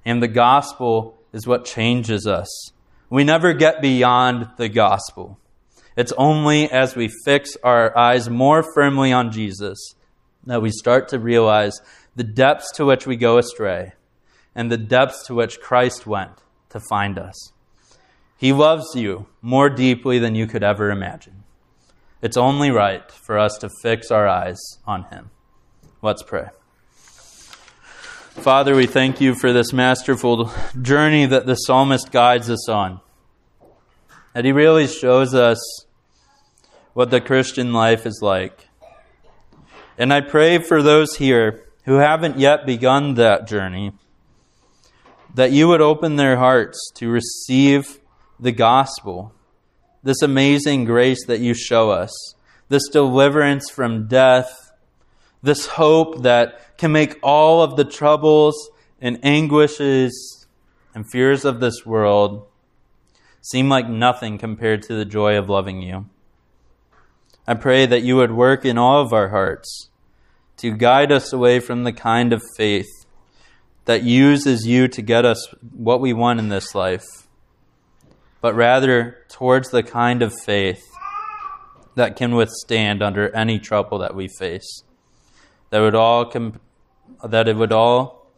and 0.04 0.22
the 0.22 0.28
gospel 0.28 1.18
is 1.32 1.46
what 1.46 1.64
changes 1.64 2.26
us. 2.26 2.72
We 3.10 3.24
never 3.24 3.54
get 3.54 3.80
beyond 3.80 4.50
the 4.58 4.68
gospel. 4.68 5.38
It's 5.96 6.12
only 6.12 6.70
as 6.70 6.94
we 6.94 7.10
fix 7.24 7.56
our 7.64 7.96
eyes 7.96 8.28
more 8.28 8.62
firmly 8.74 9.12
on 9.12 9.32
Jesus 9.32 9.94
that 10.46 10.62
we 10.62 10.70
start 10.70 11.08
to 11.08 11.18
realize 11.18 11.80
the 12.16 12.24
depths 12.24 12.70
to 12.76 12.84
which 12.84 13.06
we 13.06 13.16
go 13.16 13.38
astray 13.38 13.94
and 14.54 14.70
the 14.70 14.76
depths 14.76 15.26
to 15.26 15.34
which 15.34 15.60
Christ 15.60 16.06
went 16.06 16.42
to 16.70 16.80
find 16.80 17.18
us. 17.18 17.52
He 18.38 18.52
loves 18.52 18.94
you 18.94 19.26
more 19.42 19.68
deeply 19.68 20.20
than 20.20 20.36
you 20.36 20.46
could 20.46 20.62
ever 20.62 20.90
imagine. 20.90 21.42
It's 22.22 22.36
only 22.36 22.70
right 22.70 23.10
for 23.10 23.36
us 23.36 23.58
to 23.58 23.68
fix 23.82 24.12
our 24.12 24.28
eyes 24.28 24.58
on 24.86 25.02
Him. 25.04 25.30
Let's 26.02 26.22
pray. 26.22 26.46
Father, 28.38 28.76
we 28.76 28.86
thank 28.86 29.20
you 29.20 29.34
for 29.34 29.52
this 29.52 29.72
masterful 29.72 30.52
journey 30.80 31.26
that 31.26 31.46
the 31.46 31.56
psalmist 31.56 32.12
guides 32.12 32.48
us 32.48 32.68
on. 32.68 33.00
That 34.32 34.44
he 34.44 34.52
really 34.52 34.86
shows 34.86 35.34
us 35.34 35.58
what 36.92 37.10
the 37.10 37.20
Christian 37.20 37.72
life 37.72 38.06
is 38.06 38.20
like. 38.22 38.68
And 39.98 40.12
I 40.12 40.20
pray 40.20 40.58
for 40.58 40.80
those 40.80 41.16
here 41.16 41.64
who 41.84 41.94
haven't 41.94 42.38
yet 42.38 42.64
begun 42.64 43.14
that 43.14 43.48
journey 43.48 43.92
that 45.34 45.50
you 45.50 45.66
would 45.66 45.80
open 45.80 46.14
their 46.14 46.36
hearts 46.36 46.92
to 46.94 47.10
receive 47.10 47.98
the 48.40 48.52
gospel, 48.52 49.32
this 50.02 50.22
amazing 50.22 50.84
grace 50.84 51.26
that 51.26 51.40
you 51.40 51.54
show 51.54 51.90
us, 51.90 52.12
this 52.68 52.88
deliverance 52.88 53.70
from 53.70 54.06
death, 54.06 54.72
this 55.42 55.66
hope 55.66 56.22
that 56.22 56.76
can 56.78 56.92
make 56.92 57.18
all 57.22 57.62
of 57.62 57.76
the 57.76 57.84
troubles 57.84 58.70
and 59.00 59.18
anguishes 59.24 60.46
and 60.94 61.10
fears 61.10 61.44
of 61.44 61.60
this 61.60 61.84
world 61.86 62.46
seem 63.40 63.68
like 63.68 63.88
nothing 63.88 64.38
compared 64.38 64.82
to 64.82 64.94
the 64.94 65.04
joy 65.04 65.36
of 65.36 65.48
loving 65.48 65.80
you. 65.82 66.06
I 67.46 67.54
pray 67.54 67.86
that 67.86 68.02
you 68.02 68.16
would 68.16 68.32
work 68.32 68.64
in 68.64 68.76
all 68.76 69.00
of 69.00 69.12
our 69.12 69.28
hearts 69.28 69.88
to 70.58 70.76
guide 70.76 71.12
us 71.12 71.32
away 71.32 71.60
from 71.60 71.84
the 71.84 71.92
kind 71.92 72.32
of 72.32 72.42
faith 72.56 72.88
that 73.84 74.02
uses 74.02 74.66
you 74.66 74.86
to 74.88 75.00
get 75.00 75.24
us 75.24 75.46
what 75.72 76.00
we 76.00 76.12
want 76.12 76.40
in 76.40 76.50
this 76.50 76.74
life, 76.74 77.27
but 78.40 78.54
rather 78.54 79.18
towards 79.28 79.70
the 79.70 79.82
kind 79.82 80.22
of 80.22 80.32
faith 80.44 80.84
that 81.94 82.16
can 82.16 82.34
withstand 82.34 83.02
under 83.02 83.34
any 83.34 83.58
trouble 83.58 83.98
that 83.98 84.14
we 84.14 84.28
face. 84.28 84.82
That 85.70 85.80
would 85.80 85.94
all 85.94 86.32
that 87.22 87.48
it 87.48 87.56
would 87.56 87.72
all 87.72 88.30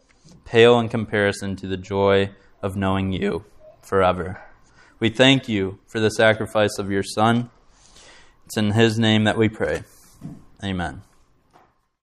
pale 0.45 0.79
in 0.79 0.89
comparison 0.89 1.55
to 1.57 1.67
the 1.67 1.77
joy 1.77 2.31
of 2.61 2.75
knowing 2.75 3.11
you 3.11 3.45
forever. 3.81 4.41
We 4.99 5.09
thank 5.09 5.47
you 5.47 5.79
for 5.87 5.99
the 5.99 6.09
sacrifice 6.09 6.77
of 6.77 6.91
your 6.91 7.03
Son. 7.03 7.49
It's 8.45 8.57
in 8.57 8.71
His 8.71 8.99
name 8.99 9.23
that 9.23 9.37
we 9.37 9.49
pray. 9.49 9.83
Amen. 10.63 11.01